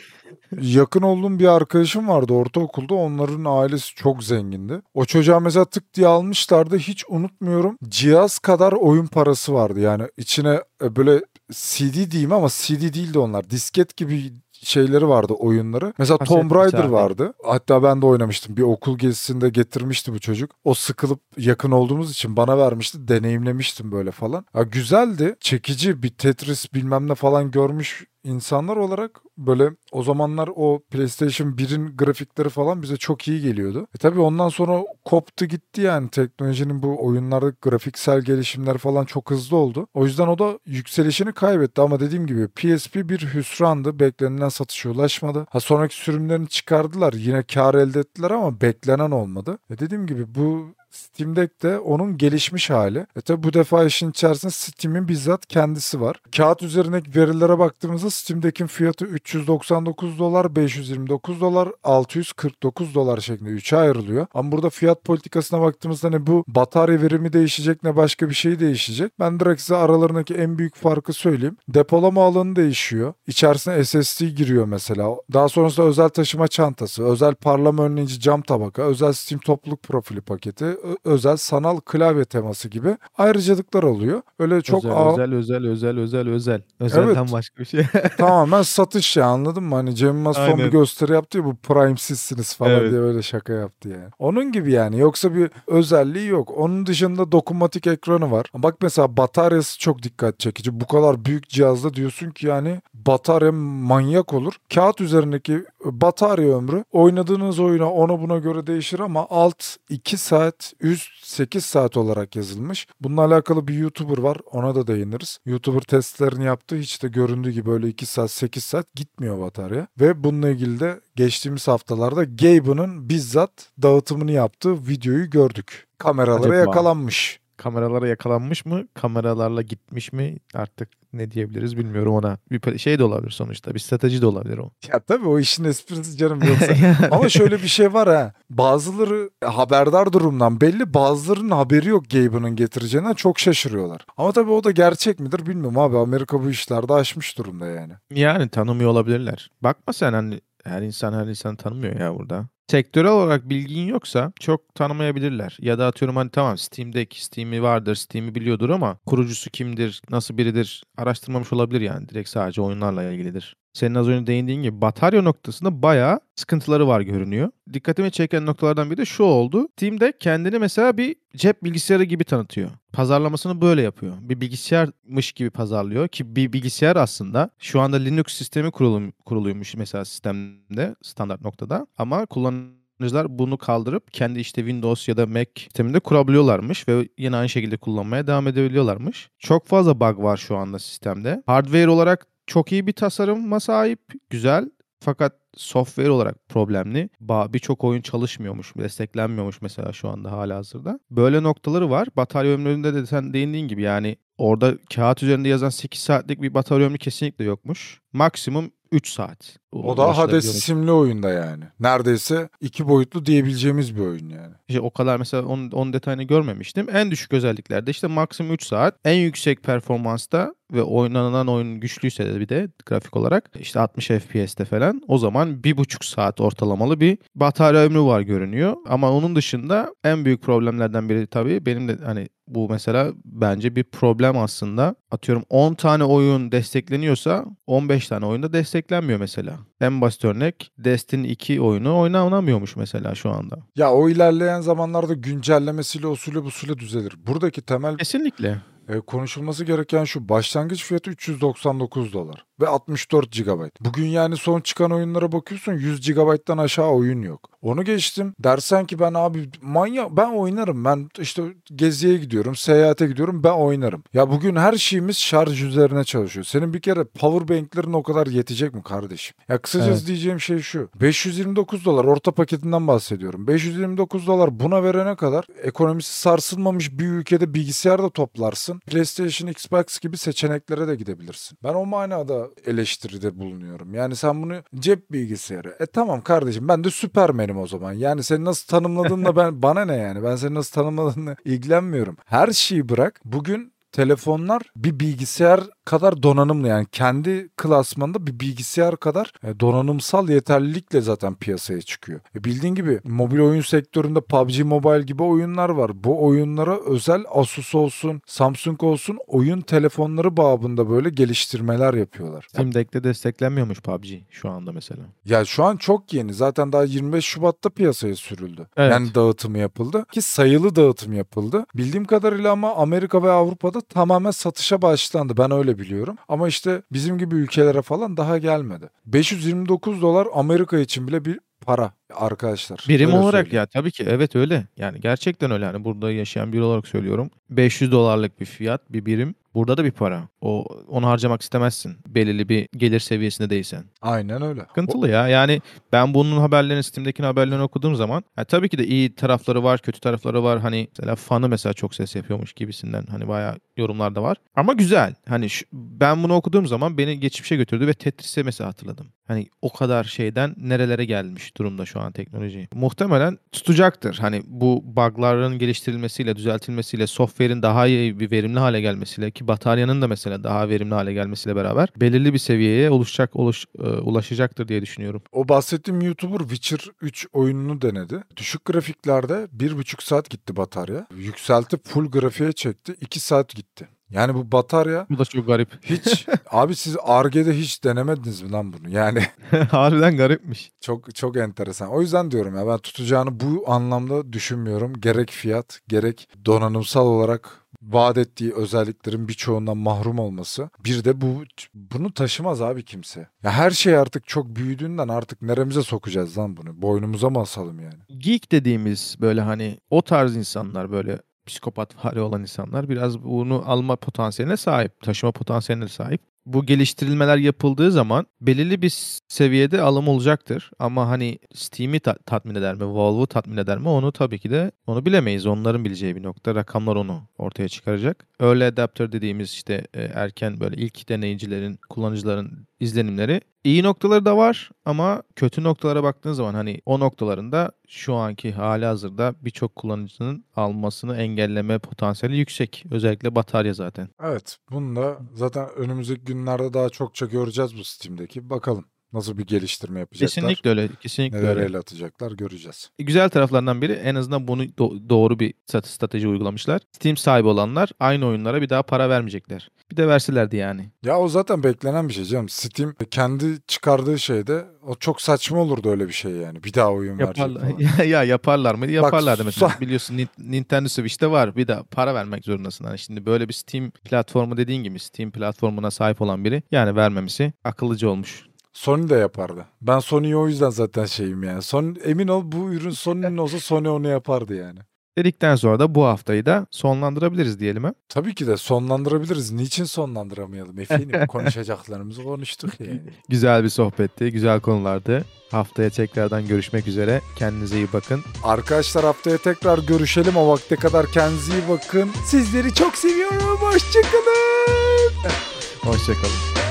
yakın 0.60 1.02
olduğum 1.02 1.38
bir 1.38 1.46
arkadaşım 1.46 2.08
vardı 2.08 2.32
ortaokulda. 2.32 2.94
Onların 2.94 3.44
ailesi 3.46 3.94
çok 3.94 4.24
zengindi. 4.24 4.80
O 4.94 5.04
çocuğa 5.04 5.40
mesela 5.40 5.64
tık 5.64 5.94
diye 5.94 6.06
almışlardı. 6.06 6.78
Hiç 6.78 7.04
unutmuyorum. 7.08 7.78
Cihaz 7.88 8.38
kadar 8.38 8.72
oyun 8.72 9.06
parası 9.06 9.33
vardı. 9.52 9.80
Yani 9.80 10.08
içine 10.16 10.60
e, 10.82 10.96
böyle 10.96 11.22
CD 11.52 12.10
diyeyim 12.10 12.32
ama 12.32 12.48
CD 12.48 12.94
değildi 12.94 13.18
onlar. 13.18 13.50
Disket 13.50 13.96
gibi 13.96 14.32
şeyleri 14.52 15.08
vardı 15.08 15.32
oyunları. 15.32 15.92
Mesela 15.98 16.18
Kaset 16.18 16.34
Tomb 16.34 16.50
Raider 16.50 16.84
vardı. 16.84 17.34
Hatta 17.44 17.82
ben 17.82 18.02
de 18.02 18.06
oynamıştım. 18.06 18.56
Bir 18.56 18.62
okul 18.62 18.98
gezisinde 18.98 19.48
getirmişti 19.48 20.12
bu 20.12 20.18
çocuk. 20.18 20.50
O 20.64 20.74
sıkılıp 20.74 21.20
yakın 21.36 21.70
olduğumuz 21.70 22.10
için 22.10 22.36
bana 22.36 22.58
vermişti. 22.58 23.08
Deneyimlemiştim 23.08 23.92
böyle 23.92 24.10
falan. 24.10 24.46
Ya 24.54 24.62
güzeldi. 24.62 25.36
Çekici 25.40 26.02
bir 26.02 26.08
Tetris 26.08 26.74
bilmem 26.74 27.08
ne 27.08 27.14
falan 27.14 27.50
görmüş 27.50 28.06
insanlar 28.24 28.76
olarak 28.76 29.20
böyle 29.38 29.70
o 29.92 30.02
zamanlar 30.02 30.50
o 30.56 30.80
PlayStation 30.90 31.48
1'in 31.48 31.96
grafikleri 31.96 32.48
falan 32.48 32.82
bize 32.82 32.96
çok 32.96 33.28
iyi 33.28 33.42
geliyordu. 33.42 33.86
E 33.94 33.98
tabii 33.98 34.20
ondan 34.20 34.48
sonra 34.48 34.84
koptu 35.04 35.46
gitti 35.46 35.80
yani 35.80 36.08
teknolojinin 36.08 36.82
bu 36.82 37.06
oyunlardaki 37.06 37.56
grafiksel 37.62 38.20
gelişimler 38.20 38.78
falan 38.78 39.04
çok 39.04 39.30
hızlı 39.30 39.56
oldu. 39.56 39.86
O 39.94 40.04
yüzden 40.04 40.28
o 40.28 40.38
da 40.38 40.58
yükselişini 40.66 41.32
kaybetti 41.32 41.80
ama 41.80 42.00
dediğim 42.00 42.26
gibi 42.26 42.48
PSP 42.48 42.96
bir 42.96 43.34
hüsrandı. 43.34 43.98
Beklenilen 44.00 44.48
satışa 44.48 44.90
ulaşmadı. 44.90 45.46
Ha 45.50 45.60
sonraki 45.60 45.94
sürümlerini 45.96 46.48
çıkardılar. 46.48 47.12
Yine 47.12 47.42
kar 47.42 47.74
elde 47.74 48.00
ettiler 48.00 48.30
ama 48.30 48.60
beklenen 48.60 49.10
olmadı. 49.10 49.58
E 49.70 49.78
dediğim 49.78 50.06
gibi 50.06 50.34
bu 50.34 50.74
Steam 50.94 51.36
Deck 51.36 51.62
de 51.62 51.78
onun 51.78 52.18
gelişmiş 52.18 52.70
hali. 52.70 53.06
E 53.16 53.20
tabi 53.20 53.42
bu 53.42 53.52
defa 53.52 53.84
işin 53.84 54.10
içerisinde 54.10 54.52
Steam'in 54.52 55.08
bizzat 55.08 55.46
kendisi 55.46 56.00
var. 56.00 56.16
Kağıt 56.36 56.62
üzerindeki 56.62 57.20
verilere 57.20 57.58
baktığımızda 57.58 58.10
Steam 58.10 58.42
Deck'in 58.42 58.66
fiyatı 58.66 59.04
399 59.04 60.18
dolar, 60.18 60.56
529 60.56 61.40
dolar, 61.40 61.68
649 61.84 62.94
dolar 62.94 63.20
şeklinde 63.20 63.50
3'e 63.50 63.78
ayrılıyor. 63.78 64.26
Ama 64.34 64.52
burada 64.52 64.70
fiyat 64.70 65.04
politikasına 65.04 65.60
baktığımızda 65.60 66.10
ne 66.10 66.26
bu 66.26 66.44
batarya 66.48 67.02
verimi 67.02 67.32
değişecek 67.32 67.82
ne 67.82 67.96
başka 67.96 68.28
bir 68.28 68.34
şey 68.34 68.60
değişecek. 68.60 69.12
Ben 69.20 69.40
direkt 69.40 69.60
size 69.60 69.76
aralarındaki 69.76 70.34
en 70.34 70.58
büyük 70.58 70.76
farkı 70.76 71.12
söyleyeyim. 71.12 71.56
Depolama 71.68 72.24
alanı 72.24 72.56
değişiyor. 72.56 73.14
İçerisine 73.26 73.84
SSD 73.84 74.24
giriyor 74.24 74.64
mesela. 74.64 75.16
Daha 75.32 75.48
sonrasında 75.48 75.86
özel 75.86 76.08
taşıma 76.08 76.48
çantası, 76.48 77.04
özel 77.04 77.34
parlama 77.34 77.84
önleyici 77.84 78.20
cam 78.20 78.42
tabaka, 78.42 78.82
özel 78.82 79.12
Steam 79.12 79.40
topluluk 79.40 79.82
profili 79.82 80.20
paketi, 80.20 80.64
özel 81.04 81.36
sanal 81.36 81.80
klavye 81.80 82.24
teması 82.24 82.68
gibi 82.68 82.96
ayrıcalıklar 83.18 83.82
oluyor. 83.82 84.22
Öyle 84.38 84.62
çok 84.62 84.84
özel, 84.84 84.96
ağ- 84.96 85.12
özel, 85.12 85.34
özel, 85.34 85.66
özel, 85.68 85.98
özel, 85.98 86.28
özel. 86.28 86.62
Özelden 86.80 87.14
Evet. 87.20 87.32
başka 87.32 87.60
bir 87.60 87.64
şey. 87.64 87.86
tamamen 88.18 88.62
satış 88.62 89.16
ya 89.16 89.26
anladın 89.26 89.62
mı? 89.64 89.74
Hani 89.74 89.94
Cem 89.94 90.08
Yılmaz 90.08 90.36
son 90.36 90.58
bir 90.58 90.66
gösteri 90.66 91.12
yaptı 91.12 91.38
ya 91.38 91.44
bu 91.44 91.54
Prime 91.56 91.96
sizsiniz 91.96 92.56
falan 92.56 92.70
Evet. 92.72 92.90
diye 92.90 93.00
öyle 93.00 93.22
şaka 93.22 93.52
yaptı 93.52 93.88
yani. 93.88 94.08
Onun 94.18 94.52
gibi 94.52 94.72
yani 94.72 94.98
yoksa 94.98 95.34
bir 95.34 95.50
özelliği 95.66 96.28
yok. 96.28 96.50
Onun 96.56 96.86
dışında 96.86 97.32
dokunmatik 97.32 97.86
ekranı 97.86 98.30
var. 98.30 98.46
Bak 98.54 98.74
mesela 98.82 99.16
bataryası 99.16 99.78
çok 99.78 100.02
dikkat 100.02 100.38
çekici. 100.40 100.80
Bu 100.80 100.86
kadar 100.86 101.24
büyük 101.24 101.48
cihazda 101.48 101.94
diyorsun 101.94 102.30
ki 102.30 102.46
yani 102.46 102.80
batarya 102.94 103.52
manyak 103.52 104.34
olur. 104.34 104.54
Kağıt 104.74 105.00
üzerindeki 105.00 105.64
batarya 105.84 106.56
ömrü 106.56 106.84
oynadığınız 106.92 107.60
oyuna 107.60 107.92
ona 107.92 108.20
buna 108.20 108.38
göre 108.38 108.66
değişir 108.66 109.00
ama 109.00 109.26
alt 109.30 109.64
2 109.88 110.16
saat 110.16 110.72
üst 110.80 111.26
8 111.26 111.64
saat 111.64 111.96
olarak 111.96 112.36
yazılmış. 112.36 112.86
Bununla 113.00 113.24
alakalı 113.24 113.68
bir 113.68 113.74
YouTuber 113.74 114.18
var 114.18 114.36
ona 114.52 114.74
da 114.74 114.86
değiniriz. 114.86 115.38
YouTuber 115.46 115.80
testlerini 115.80 116.44
yaptı 116.44 116.76
hiç 116.76 117.02
de 117.02 117.08
göründüğü 117.08 117.50
gibi 117.50 117.70
öyle 117.70 117.88
2 117.88 118.06
saat 118.06 118.30
8 118.30 118.64
saat 118.64 118.94
gitmiyor 118.94 119.40
batarya. 119.40 119.86
Ve 120.00 120.24
bununla 120.24 120.48
ilgili 120.48 120.80
de 120.80 121.00
geçtiğimiz 121.16 121.68
haftalarda 121.68 122.24
Gabe'ın 122.24 123.08
bizzat 123.08 123.50
dağıtımını 123.82 124.32
yaptığı 124.32 124.86
videoyu 124.86 125.30
gördük. 125.30 125.86
Kameralara 125.98 126.40
Acaba? 126.40 126.54
yakalanmış. 126.54 127.43
Kameralara 127.56 128.08
yakalanmış 128.08 128.66
mı? 128.66 128.86
Kameralarla 128.94 129.62
gitmiş 129.62 130.12
mi? 130.12 130.36
Artık 130.54 130.88
ne 131.12 131.30
diyebiliriz 131.30 131.76
bilmiyorum 131.76 132.14
ona. 132.14 132.38
Bir 132.50 132.78
şey 132.78 132.98
de 132.98 133.04
olabilir 133.04 133.30
sonuçta. 133.30 133.74
Bir 133.74 133.78
strateji 133.78 134.22
de 134.22 134.26
olabilir 134.26 134.58
o. 134.58 134.70
Ya 134.92 135.00
tabii 135.00 135.28
o 135.28 135.38
işin 135.38 135.64
esprisi 135.64 136.16
canım 136.16 136.40
yoksa. 136.48 136.74
Ama 137.10 137.28
şöyle 137.28 137.62
bir 137.62 137.68
şey 137.68 137.92
var 137.92 138.08
ha. 138.08 138.32
Bazıları 138.50 139.30
haberdar 139.44 140.12
durumdan 140.12 140.60
belli. 140.60 140.94
Bazılarının 140.94 141.50
haberi 141.50 141.88
yok 141.88 142.10
Gabe'ın 142.10 142.56
getireceğinden 142.56 143.14
çok 143.14 143.38
şaşırıyorlar. 143.38 144.06
Ama 144.16 144.32
tabii 144.32 144.50
o 144.50 144.64
da 144.64 144.70
gerçek 144.70 145.20
midir 145.20 145.46
bilmiyorum 145.46 145.78
abi. 145.78 145.98
Amerika 145.98 146.42
bu 146.44 146.50
işlerde 146.50 146.92
aşmış 146.92 147.38
durumda 147.38 147.66
yani. 147.66 147.92
Yani 148.14 148.48
tanımıyor 148.48 148.90
olabilirler. 148.90 149.50
Bakma 149.62 149.92
sen 149.92 150.12
hani 150.12 150.40
her 150.64 150.82
insan 150.82 151.12
her 151.12 151.26
insanı 151.26 151.56
tanımıyor 151.56 152.00
ya 152.00 152.18
burada. 152.18 152.46
Sektörel 152.70 153.10
olarak 153.10 153.48
bilgin 153.48 153.86
yoksa 153.86 154.32
çok 154.40 154.74
tanımayabilirler. 154.74 155.56
Ya 155.60 155.78
da 155.78 155.86
atıyorum 155.86 156.16
hani 156.16 156.30
tamam 156.30 156.58
Steam'deki 156.58 157.24
Steam'i 157.24 157.62
vardır, 157.62 157.94
Steam'i 157.94 158.34
biliyordur 158.34 158.70
ama 158.70 158.98
kurucusu 159.06 159.50
kimdir, 159.50 160.02
nasıl 160.10 160.38
biridir 160.38 160.84
araştırmamış 160.96 161.52
olabilir 161.52 161.80
yani. 161.80 162.08
Direkt 162.08 162.28
sadece 162.28 162.62
oyunlarla 162.62 163.02
ilgilidir. 163.04 163.56
Senin 163.74 163.94
az 163.94 164.08
önce 164.08 164.26
değindiğin 164.26 164.62
gibi 164.62 164.80
batarya 164.80 165.22
noktasında 165.22 165.82
bayağı 165.82 166.20
sıkıntıları 166.36 166.88
var 166.88 167.00
görünüyor. 167.00 167.50
Dikkatimi 167.72 168.10
çeken 168.10 168.46
noktalardan 168.46 168.90
biri 168.90 168.96
de 168.96 169.04
şu 169.04 169.22
oldu. 169.22 169.68
Steam'de 169.76 170.12
kendini 170.20 170.58
mesela 170.58 170.96
bir 170.96 171.16
cep 171.36 171.64
bilgisayarı 171.64 172.04
gibi 172.04 172.24
tanıtıyor. 172.24 172.70
Pazarlamasını 172.92 173.60
böyle 173.60 173.82
yapıyor. 173.82 174.14
Bir 174.20 174.40
bilgisayarmış 174.40 175.32
gibi 175.32 175.50
pazarlıyor 175.50 176.08
ki 176.08 176.36
bir 176.36 176.52
bilgisayar 176.52 176.96
aslında 176.96 177.50
şu 177.58 177.80
anda 177.80 177.96
Linux 177.96 178.24
sistemi 178.28 178.70
kurulum, 178.70 179.12
kuruluymuş 179.24 179.74
mesela 179.74 180.04
sistemde 180.04 180.96
standart 181.02 181.40
noktada 181.40 181.86
ama 181.98 182.26
kullanıcılar 182.26 183.38
bunu 183.38 183.58
kaldırıp 183.58 184.12
kendi 184.12 184.40
işte 184.40 184.60
Windows 184.60 185.08
ya 185.08 185.16
da 185.16 185.26
Mac 185.26 185.50
sisteminde 185.56 186.00
kurabiliyorlarmış 186.00 186.88
ve 186.88 187.08
yine 187.18 187.36
aynı 187.36 187.48
şekilde 187.48 187.76
kullanmaya 187.76 188.26
devam 188.26 188.46
edebiliyorlarmış. 188.46 189.28
Çok 189.38 189.66
fazla 189.66 190.00
bug 190.00 190.22
var 190.22 190.36
şu 190.36 190.56
anda 190.56 190.78
sistemde. 190.78 191.42
Hardware 191.46 191.88
olarak 191.88 192.26
çok 192.46 192.72
iyi 192.72 192.86
bir 192.86 192.92
tasarıma 192.92 193.60
sahip, 193.60 194.00
güzel 194.30 194.70
fakat 195.00 195.32
software 195.56 196.10
olarak 196.10 196.48
problemli. 196.48 197.08
Birçok 197.20 197.84
oyun 197.84 198.02
çalışmıyormuş, 198.02 198.76
desteklenmiyormuş 198.76 199.62
mesela 199.62 199.92
şu 199.92 200.08
anda 200.08 200.32
hala 200.32 200.56
hazırda. 200.56 201.00
Böyle 201.10 201.42
noktaları 201.42 201.90
var. 201.90 202.08
Batarya 202.16 202.52
ömründe 202.52 202.94
de 202.94 203.06
sen 203.06 203.32
değindiğin 203.32 203.68
gibi 203.68 203.82
yani 203.82 204.16
orada 204.38 204.74
kağıt 204.94 205.22
üzerinde 205.22 205.48
yazan 205.48 205.68
8 205.68 206.00
saatlik 206.00 206.42
bir 206.42 206.54
batarya 206.54 206.86
ömrü 206.86 206.98
kesinlikle 206.98 207.44
yokmuş. 207.44 208.00
Maksimum 208.12 208.70
3 208.92 209.08
saat. 209.08 209.58
O 209.72 209.96
da 209.96 210.18
Hades 210.18 210.44
isimli 210.44 210.92
oyunda 210.92 211.30
yani. 211.30 211.64
Neredeyse 211.80 212.48
iki 212.60 212.88
boyutlu 212.88 213.26
diyebileceğimiz 213.26 213.96
bir 213.96 214.00
oyun 214.00 214.28
yani. 214.28 214.54
İşte 214.68 214.80
o 214.80 214.90
kadar 214.90 215.18
mesela 215.18 215.46
onun, 215.46 215.70
onun 215.70 215.92
detayını 215.92 216.22
görmemiştim. 216.22 216.86
En 216.92 217.10
düşük 217.10 217.32
özelliklerde 217.32 217.90
işte 217.90 218.06
maksimum 218.06 218.54
3 218.54 218.66
saat. 218.66 218.96
En 219.04 219.14
yüksek 219.14 219.62
performansta 219.62 220.54
ve 220.74 220.82
oynanan 220.82 221.48
oyun 221.48 221.80
güçlüyse 221.80 222.26
de 222.26 222.40
bir 222.40 222.48
de 222.48 222.68
grafik 222.86 223.16
olarak 223.16 223.50
işte 223.60 223.80
60 223.80 224.06
FPS'te 224.06 224.64
falan 224.64 225.02
o 225.08 225.18
zaman 225.18 225.60
1,5 225.60 226.06
saat 226.06 226.40
ortalamalı 226.40 227.00
bir 227.00 227.18
batarya 227.34 227.80
ömrü 227.80 228.00
var 228.00 228.20
görünüyor. 228.20 228.76
Ama 228.88 229.12
onun 229.12 229.36
dışında 229.36 229.94
en 230.04 230.24
büyük 230.24 230.42
problemlerden 230.42 231.08
biri 231.08 231.26
tabii 231.26 231.66
benim 231.66 231.88
de 231.88 231.96
hani 232.04 232.28
bu 232.48 232.68
mesela 232.68 233.12
bence 233.24 233.76
bir 233.76 233.84
problem 233.84 234.38
aslında. 234.38 234.94
Atıyorum 235.10 235.44
10 235.50 235.74
tane 235.74 236.04
oyun 236.04 236.52
destekleniyorsa 236.52 237.44
15 237.66 238.08
tane 238.08 238.26
oyunda 238.26 238.52
desteklenmiyor 238.52 239.20
mesela. 239.20 239.58
En 239.80 240.00
basit 240.00 240.24
örnek 240.24 240.72
Destiny 240.78 241.32
2 241.32 241.60
oyunu 241.60 241.98
oynanamıyormuş 241.98 242.76
mesela 242.76 243.14
şu 243.14 243.30
anda. 243.30 243.56
Ya 243.76 243.92
o 243.92 244.08
ilerleyen 244.08 244.60
zamanlarda 244.60 245.14
güncellemesiyle 245.14 246.06
usulü 246.06 246.44
busule 246.44 246.78
düzelir. 246.78 247.14
Buradaki 247.26 247.62
temel 247.62 247.96
Kesinlikle. 247.96 248.56
E, 248.88 249.00
konuşulması 249.00 249.64
gereken 249.64 250.04
şu 250.04 250.28
başlangıç 250.28 250.84
fiyatı 250.84 251.10
399 251.10 252.12
dolar 252.12 252.46
ve 252.60 252.68
64 252.68 253.32
GB. 253.32 253.68
Bugün 253.80 254.06
yani 254.06 254.36
son 254.36 254.60
çıkan 254.60 254.90
oyunlara 254.90 255.32
bakıyorsun 255.32 255.72
100 255.72 256.14
GB'dan 256.14 256.58
aşağı 256.58 256.88
oyun 256.88 257.22
yok. 257.22 257.50
Onu 257.62 257.84
geçtim. 257.84 258.34
Dersen 258.38 258.86
ki 258.86 258.98
ben 258.98 259.14
abi 259.14 259.50
manyak 259.62 260.16
ben 260.16 260.30
oynarım. 260.30 260.84
Ben 260.84 261.08
işte 261.18 261.42
geziye 261.74 262.16
gidiyorum, 262.16 262.56
seyahate 262.56 263.06
gidiyorum 263.06 263.44
ben 263.44 263.52
oynarım. 263.52 264.04
Ya 264.12 264.30
bugün 264.30 264.56
her 264.56 264.72
şeyimiz 264.72 265.18
şarj 265.18 265.62
üzerine 265.62 266.04
çalışıyor. 266.04 266.44
Senin 266.44 266.74
bir 266.74 266.80
kere 266.80 267.04
power 267.04 267.56
bank'lerin 267.56 267.92
o 267.92 268.02
kadar 268.02 268.26
yetecek 268.26 268.74
mi 268.74 268.82
kardeşim? 268.82 269.36
Ya 269.48 269.58
kısacası 269.58 269.90
evet. 269.90 270.06
diyeceğim 270.06 270.40
şey 270.40 270.58
şu. 270.58 270.88
529 271.00 271.84
dolar 271.84 272.04
orta 272.04 272.32
paketinden 272.32 272.86
bahsediyorum. 272.88 273.46
529 273.46 274.26
dolar 274.26 274.60
buna 274.60 274.82
verene 274.82 275.16
kadar 275.16 275.44
ekonomisi 275.62 276.20
sarsılmamış 276.20 276.98
bir 276.98 277.06
ülkede 277.06 277.54
bilgisayar 277.54 278.02
da 278.02 278.10
toplarsın. 278.10 278.80
PlayStation, 278.86 279.50
Xbox 279.50 279.98
gibi 280.00 280.16
seçeneklere 280.16 280.88
de 280.88 280.94
gidebilirsin. 280.96 281.58
Ben 281.64 281.74
o 281.74 281.86
manada 281.86 282.43
eleştiride 282.66 283.38
bulunuyorum. 283.38 283.94
Yani 283.94 284.16
sen 284.16 284.42
bunu 284.42 284.54
cep 284.74 285.12
bilgisayarı. 285.12 285.76
E 285.80 285.86
tamam 285.86 286.20
kardeşim 286.20 286.68
ben 286.68 286.84
de 286.84 286.90
Süpermen'im 286.90 287.58
o 287.58 287.66
zaman. 287.66 287.92
Yani 287.92 288.22
seni 288.22 288.44
nasıl 288.44 288.66
tanımladığınla 288.66 289.36
ben 289.36 289.62
bana 289.62 289.84
ne 289.84 289.96
yani? 289.96 290.22
Ben 290.22 290.36
seni 290.36 290.54
nasıl 290.54 290.72
tanımladığını 290.72 291.36
ilgilenmiyorum. 291.44 292.16
Her 292.24 292.52
şeyi 292.52 292.88
bırak. 292.88 293.20
Bugün 293.24 293.73
telefonlar 293.94 294.62
bir 294.76 295.00
bilgisayar 295.00 295.60
kadar 295.84 296.22
donanımlı 296.22 296.68
yani 296.68 296.86
kendi 296.92 297.48
klasmanında 297.56 298.26
bir 298.26 298.40
bilgisayar 298.40 298.96
kadar 298.96 299.32
e, 299.44 299.60
donanımsal 299.60 300.28
yeterlilikle 300.28 301.00
zaten 301.00 301.34
piyasaya 301.34 301.80
çıkıyor. 301.80 302.20
E 302.36 302.44
bildiğin 302.44 302.74
gibi 302.74 303.00
mobil 303.04 303.38
oyun 303.38 303.60
sektöründe 303.60 304.20
PUBG 304.20 304.60
Mobile 304.60 305.02
gibi 305.02 305.22
oyunlar 305.22 305.68
var. 305.68 306.04
Bu 306.04 306.26
oyunlara 306.26 306.80
özel 306.80 307.24
Asus 307.34 307.74
olsun, 307.74 308.22
Samsung 308.26 308.82
olsun 308.82 309.18
oyun 309.26 309.60
telefonları 309.60 310.36
babında 310.36 310.90
böyle 310.90 311.10
geliştirmeler 311.10 311.94
yapıyorlar. 311.94 312.46
Steam 312.48 312.74
Deck'te 312.74 313.04
desteklenmiyormuş 313.04 313.80
PUBG 313.80 314.08
şu 314.30 314.50
anda 314.50 314.72
mesela. 314.72 315.02
Ya 315.24 315.44
şu 315.44 315.64
an 315.64 315.76
çok 315.76 316.12
yeni. 316.12 316.34
Zaten 316.34 316.72
daha 316.72 316.84
25 316.84 317.24
Şubat'ta 317.24 317.70
piyasaya 317.70 318.14
sürüldü. 318.14 318.66
Evet. 318.76 318.92
Yani 318.92 319.14
dağıtımı 319.14 319.58
yapıldı 319.58 320.04
ki 320.12 320.22
sayılı 320.22 320.76
dağıtım 320.76 321.12
yapıldı. 321.12 321.66
Bildiğim 321.74 322.04
kadarıyla 322.04 322.52
ama 322.52 322.74
Amerika 322.74 323.22
ve 323.22 323.30
Avrupa'da 323.30 323.83
tamamen 323.88 324.30
satışa 324.30 324.82
başlandı. 324.82 325.36
Ben 325.36 325.50
öyle 325.50 325.78
biliyorum. 325.78 326.16
Ama 326.28 326.48
işte 326.48 326.82
bizim 326.92 327.18
gibi 327.18 327.34
ülkelere 327.34 327.82
falan 327.82 328.16
daha 328.16 328.38
gelmedi. 328.38 328.90
529 329.06 330.02
dolar 330.02 330.28
Amerika 330.34 330.78
için 330.78 331.08
bile 331.08 331.24
bir 331.24 331.40
para 331.60 331.92
arkadaşlar. 332.14 332.84
Birim 332.88 333.08
öyle 333.08 333.18
olarak 333.18 333.46
söyleyeyim. 333.46 333.56
ya 333.56 333.66
tabii 333.66 333.90
ki 333.90 334.04
evet 334.08 334.36
öyle. 334.36 334.66
Yani 334.76 335.00
gerçekten 335.00 335.50
öyle. 335.50 335.64
Yani 335.64 335.84
burada 335.84 336.12
yaşayan 336.12 336.52
biri 336.52 336.62
olarak 336.62 336.88
söylüyorum. 336.88 337.30
500 337.50 337.92
dolarlık 337.92 338.40
bir 338.40 338.46
fiyat, 338.46 338.92
bir 338.92 339.06
birim. 339.06 339.34
Burada 339.54 339.76
da 339.76 339.84
bir 339.84 339.90
para. 339.90 340.28
O 340.40 340.64
onu 340.88 341.06
harcamak 341.06 341.42
istemezsin. 341.42 341.96
Belirli 342.06 342.48
bir 342.48 342.68
gelir 342.76 343.00
seviyesinde 343.00 343.50
değilsen. 343.50 343.84
Aynen 344.02 344.42
öyle. 344.42 344.60
Sıkıntılı 344.60 345.06
o... 345.06 345.08
ya. 345.08 345.28
Yani 345.28 345.60
ben 345.92 346.14
bunun 346.14 346.40
haberlerini 346.40 346.82
Steam'deki 346.82 347.22
haberlerini 347.22 347.62
okuduğum 347.62 347.96
zaman 347.96 348.24
yani 348.36 348.46
tabii 348.46 348.68
ki 348.68 348.78
de 348.78 348.86
iyi 348.86 349.14
tarafları 349.14 349.64
var, 349.64 349.80
kötü 349.80 350.00
tarafları 350.00 350.44
var. 350.44 350.60
Hani 350.60 350.88
mesela 350.98 351.16
fanı 351.16 351.48
mesela 351.48 351.72
çok 351.72 351.94
ses 351.94 352.16
yapıyormuş 352.16 352.52
gibisinden 352.52 353.04
hani 353.10 353.28
bayağı 353.28 353.56
yorumlar 353.76 354.14
da 354.14 354.22
var. 354.22 354.36
Ama 354.56 354.72
güzel. 354.72 355.14
Hani 355.28 355.50
şu, 355.50 355.66
ben 355.72 356.22
bunu 356.22 356.34
okuduğum 356.34 356.66
zaman 356.66 356.98
beni 356.98 357.20
geçmişe 357.20 357.56
götürdü 357.56 357.86
ve 357.86 357.94
Tetris'e 357.94 358.42
mesela 358.42 358.70
hatırladım. 358.70 359.06
Hani 359.28 359.48
o 359.62 359.72
kadar 359.72 360.04
şeyden 360.04 360.54
nerelere 360.56 361.04
gelmiş 361.04 361.56
durumda 361.56 361.86
şu 361.86 362.00
an 362.00 362.03
teknoloji. 362.12 362.68
Muhtemelen 362.74 363.38
tutacaktır. 363.52 364.18
Hani 364.20 364.42
bu 364.46 364.82
bug'ların 364.84 365.58
geliştirilmesiyle, 365.58 366.36
düzeltilmesiyle, 366.36 367.06
software'in 367.06 367.62
daha 367.62 367.86
iyi 367.86 368.20
bir 368.20 368.30
verimli 368.30 368.58
hale 368.58 368.80
gelmesiyle 368.80 369.30
ki 369.30 369.48
bataryanın 369.48 370.02
da 370.02 370.08
mesela 370.08 370.44
daha 370.44 370.68
verimli 370.68 370.94
hale 370.94 371.12
gelmesiyle 371.12 371.56
beraber 371.56 371.88
belirli 371.96 372.32
bir 372.32 372.38
seviyeye 372.38 372.90
oluşacak 372.90 373.36
oluş, 373.36 373.64
e, 373.78 373.82
ulaşacaktır 373.82 374.68
diye 374.68 374.82
düşünüyorum. 374.82 375.22
O 375.32 375.48
bahsettiğim 375.48 376.00
YouTuber 376.00 376.38
Witcher 376.38 376.92
3 377.00 377.26
oyununu 377.32 377.82
denedi. 377.82 378.20
Düşük 378.36 378.64
grafiklerde 378.64 379.48
1,5 379.52 380.02
saat 380.02 380.30
gitti 380.30 380.56
batarya. 380.56 381.06
Yükseltip 381.16 381.86
full 381.86 382.10
grafiğe 382.10 382.52
çekti. 382.52 382.94
2 383.00 383.20
saat 383.20 383.54
gitti. 383.54 383.88
Yani 384.14 384.34
bu 384.34 384.52
batarya... 384.52 385.06
Bu 385.10 385.18
da 385.18 385.24
çok 385.24 385.46
garip. 385.46 385.68
Hiç... 385.82 386.26
abi 386.50 386.76
siz 386.76 386.96
Arge'de 387.02 387.58
hiç 387.58 387.84
denemediniz 387.84 388.42
mi 388.42 388.52
lan 388.52 388.72
bunu? 388.72 388.90
Yani... 388.90 389.22
Harbiden 389.70 390.16
garipmiş. 390.16 390.72
Çok 390.80 391.14
çok 391.14 391.36
enteresan. 391.36 391.88
O 391.90 392.00
yüzden 392.00 392.30
diyorum 392.30 392.56
ya 392.56 392.66
ben 392.66 392.78
tutacağını 392.78 393.40
bu 393.40 393.64
anlamda 393.72 394.32
düşünmüyorum. 394.32 395.00
Gerek 395.00 395.30
fiyat 395.30 395.80
gerek 395.88 396.28
donanımsal 396.44 397.06
olarak 397.06 397.64
vaat 397.82 398.18
ettiği 398.18 398.54
özelliklerin 398.54 399.28
birçoğundan 399.28 399.76
mahrum 399.76 400.18
olması. 400.18 400.70
Bir 400.84 401.04
de 401.04 401.20
bu 401.20 401.42
bunu 401.74 402.12
taşımaz 402.12 402.62
abi 402.62 402.84
kimse. 402.84 403.28
Ya 403.42 403.52
her 403.52 403.70
şey 403.70 403.96
artık 403.96 404.26
çok 404.26 404.56
büyüdüğünden 404.56 405.08
artık 405.08 405.42
neremize 405.42 405.82
sokacağız 405.82 406.38
lan 406.38 406.56
bunu? 406.56 406.82
Boynumuza 406.82 407.30
mı 407.30 407.40
asalım 407.40 407.80
yani? 407.80 408.18
Geek 408.18 408.52
dediğimiz 408.52 409.16
böyle 409.20 409.40
hani 409.40 409.78
o 409.90 410.02
tarz 410.02 410.36
insanlar 410.36 410.92
böyle 410.92 411.18
psikopat 411.46 412.04
vari 412.04 412.20
olan 412.20 412.42
insanlar 412.42 412.88
biraz 412.88 413.22
bunu 413.22 413.62
alma 413.66 413.96
potansiyeline 413.96 414.56
sahip, 414.56 415.00
taşıma 415.00 415.32
potansiyeline 415.32 415.88
sahip 415.88 416.20
bu 416.46 416.66
geliştirilmeler 416.66 417.36
yapıldığı 417.36 417.92
zaman 417.92 418.26
belirli 418.40 418.82
bir 418.82 419.20
seviyede 419.28 419.80
alım 419.80 420.08
olacaktır. 420.08 420.70
Ama 420.78 421.08
hani 421.08 421.38
Steam'i 421.54 422.00
ta- 422.00 422.18
tatmin 422.26 422.54
eder 422.54 422.74
mi, 422.74 422.94
Valve'ı 422.94 423.26
tatmin 423.26 423.56
eder 423.56 423.78
mi 423.78 423.88
onu 423.88 424.12
tabii 424.12 424.38
ki 424.38 424.50
de 424.50 424.72
onu 424.86 425.06
bilemeyiz. 425.06 425.46
Onların 425.46 425.84
bileceği 425.84 426.16
bir 426.16 426.22
nokta. 426.22 426.54
Rakamlar 426.54 426.96
onu 426.96 427.22
ortaya 427.38 427.68
çıkaracak. 427.68 428.26
Early 428.40 428.64
adapter 428.64 429.12
dediğimiz 429.12 429.50
işte 429.50 429.86
e, 429.94 430.02
erken 430.02 430.60
böyle 430.60 430.76
ilk 430.76 431.08
deneyicilerin, 431.08 431.78
kullanıcıların 431.88 432.66
izlenimleri 432.84 433.40
iyi 433.64 433.82
noktaları 433.82 434.24
da 434.24 434.36
var 434.36 434.70
ama 434.84 435.22
kötü 435.36 435.62
noktalara 435.62 436.02
baktığın 436.02 436.32
zaman 436.32 436.54
hani 436.54 436.80
o 436.86 437.00
noktalarında 437.00 437.72
şu 437.88 438.14
anki 438.14 438.52
hali 438.52 438.84
hazırda 438.84 439.34
birçok 439.42 439.76
kullanıcının 439.76 440.44
almasını 440.56 441.16
engelleme 441.16 441.78
potansiyeli 441.78 442.36
yüksek. 442.36 442.84
Özellikle 442.90 443.34
batarya 443.34 443.74
zaten. 443.74 444.08
Evet. 444.22 444.56
Bunu 444.70 444.96
da 444.96 445.18
zaten 445.34 445.68
önümüzdeki 445.76 446.24
günlerde 446.24 446.74
daha 446.74 446.90
çokça 446.90 447.26
göreceğiz 447.26 447.78
bu 447.78 447.84
Steam'deki. 447.84 448.50
Bakalım 448.50 448.84
Nasıl 449.14 449.38
bir 449.38 449.46
geliştirme 449.46 450.00
yapacaklar? 450.00 450.28
Kesinlikle 450.28 450.70
öyle. 450.70 450.88
Kesinlikle 451.00 451.38
Neler 451.38 451.56
öyle. 451.56 451.64
el 451.64 451.74
atacaklar 451.76 452.32
göreceğiz. 452.32 452.90
Güzel 452.98 453.28
taraflarından 453.28 453.82
biri 453.82 453.92
en 453.92 454.14
azından 454.14 454.48
bunu 454.48 454.64
do- 454.64 455.08
doğru 455.08 455.38
bir 455.38 455.54
strateji 455.66 456.28
uygulamışlar. 456.28 456.80
Steam 456.92 457.16
sahibi 457.16 457.48
olanlar 457.48 457.90
aynı 458.00 458.26
oyunlara 458.26 458.62
bir 458.62 458.68
daha 458.68 458.82
para 458.82 459.08
vermeyecekler. 459.08 459.68
Bir 459.92 459.96
de 459.96 460.08
verselerdi 460.08 460.56
yani. 460.56 460.90
Ya 461.04 461.18
o 461.18 461.28
zaten 461.28 461.62
beklenen 461.62 462.08
bir 462.08 462.14
şey 462.14 462.24
canım. 462.24 462.48
Steam 462.48 462.94
kendi 463.10 463.58
çıkardığı 463.66 464.18
şeyde 464.18 464.64
o 464.86 464.94
çok 464.94 465.20
saçma 465.20 465.58
olurdu 465.58 465.90
öyle 465.90 466.08
bir 466.08 466.12
şey 466.12 466.32
yani. 466.32 466.64
Bir 466.64 466.74
daha 466.74 466.92
oyun 466.92 467.18
verecek 467.18 467.38
Yaparlar. 467.38 467.60
falan. 467.60 467.78
ya, 467.98 468.04
ya 468.04 468.24
yaparlar 468.24 468.74
mıydı? 468.74 468.92
Yaparlardı 468.92 469.44
mesela. 469.44 469.72
sa- 469.72 469.80
Biliyorsun 469.80 470.16
Nin- 470.16 470.28
Nintendo 470.52 470.88
Switch'te 470.88 471.30
var. 471.30 471.56
Bir 471.56 471.68
de 471.68 471.78
para 471.90 472.14
vermek 472.14 472.44
zorundasın. 472.44 472.84
Hani 472.84 472.98
şimdi 472.98 473.26
böyle 473.26 473.48
bir 473.48 473.54
Steam 473.54 473.90
platformu 473.90 474.56
dediğin 474.56 474.82
gibi 474.84 474.98
Steam 474.98 475.30
platformuna 475.30 475.90
sahip 475.90 476.22
olan 476.22 476.44
biri 476.44 476.62
yani 476.70 476.96
vermemesi 476.96 477.52
akıllıca 477.64 478.08
olmuş. 478.08 478.44
Sony 478.74 479.08
de 479.08 479.14
yapardı. 479.14 479.66
Ben 479.82 479.98
Sony'ye 479.98 480.36
o 480.36 480.48
yüzden 480.48 480.70
zaten 480.70 481.04
şeyim 481.04 481.42
yani. 481.42 481.62
Sony, 481.62 481.94
emin 482.04 482.28
ol 482.28 482.42
bu 482.44 482.72
ürün 482.72 482.90
Sony'nin 482.90 483.36
olsa 483.36 483.60
Sony 483.60 483.88
onu 483.88 484.08
yapardı 484.08 484.54
yani. 484.54 484.78
Dedikten 485.18 485.56
sonra 485.56 485.78
da 485.78 485.94
bu 485.94 486.04
haftayı 486.04 486.46
da 486.46 486.66
sonlandırabiliriz 486.70 487.60
diyelim 487.60 487.84
ha. 487.84 487.94
Tabii 488.08 488.34
ki 488.34 488.46
de 488.46 488.56
sonlandırabiliriz. 488.56 489.52
Niçin 489.52 489.84
sonlandıramayalım 489.84 490.80
efendim? 490.80 491.26
Konuşacaklarımızı 491.28 492.22
konuştuk 492.22 492.80
yani. 492.80 493.02
Güzel 493.28 493.64
bir 493.64 493.68
sohbetti, 493.68 494.32
güzel 494.32 494.60
konulardı. 494.60 495.24
Haftaya 495.50 495.90
tekrardan 495.90 496.46
görüşmek 496.48 496.86
üzere. 496.86 497.20
Kendinize 497.38 497.76
iyi 497.76 497.88
bakın. 497.92 498.20
Arkadaşlar 498.44 499.04
haftaya 499.04 499.38
tekrar 499.38 499.78
görüşelim. 499.78 500.36
O 500.36 500.48
vakte 500.48 500.76
kadar 500.76 501.06
kendinize 501.06 501.52
iyi 501.52 501.68
bakın. 501.68 502.10
Sizleri 502.26 502.74
çok 502.74 502.96
seviyorum. 502.96 503.58
Hoşçakalın. 503.60 505.32
Hoşçakalın. 505.80 506.63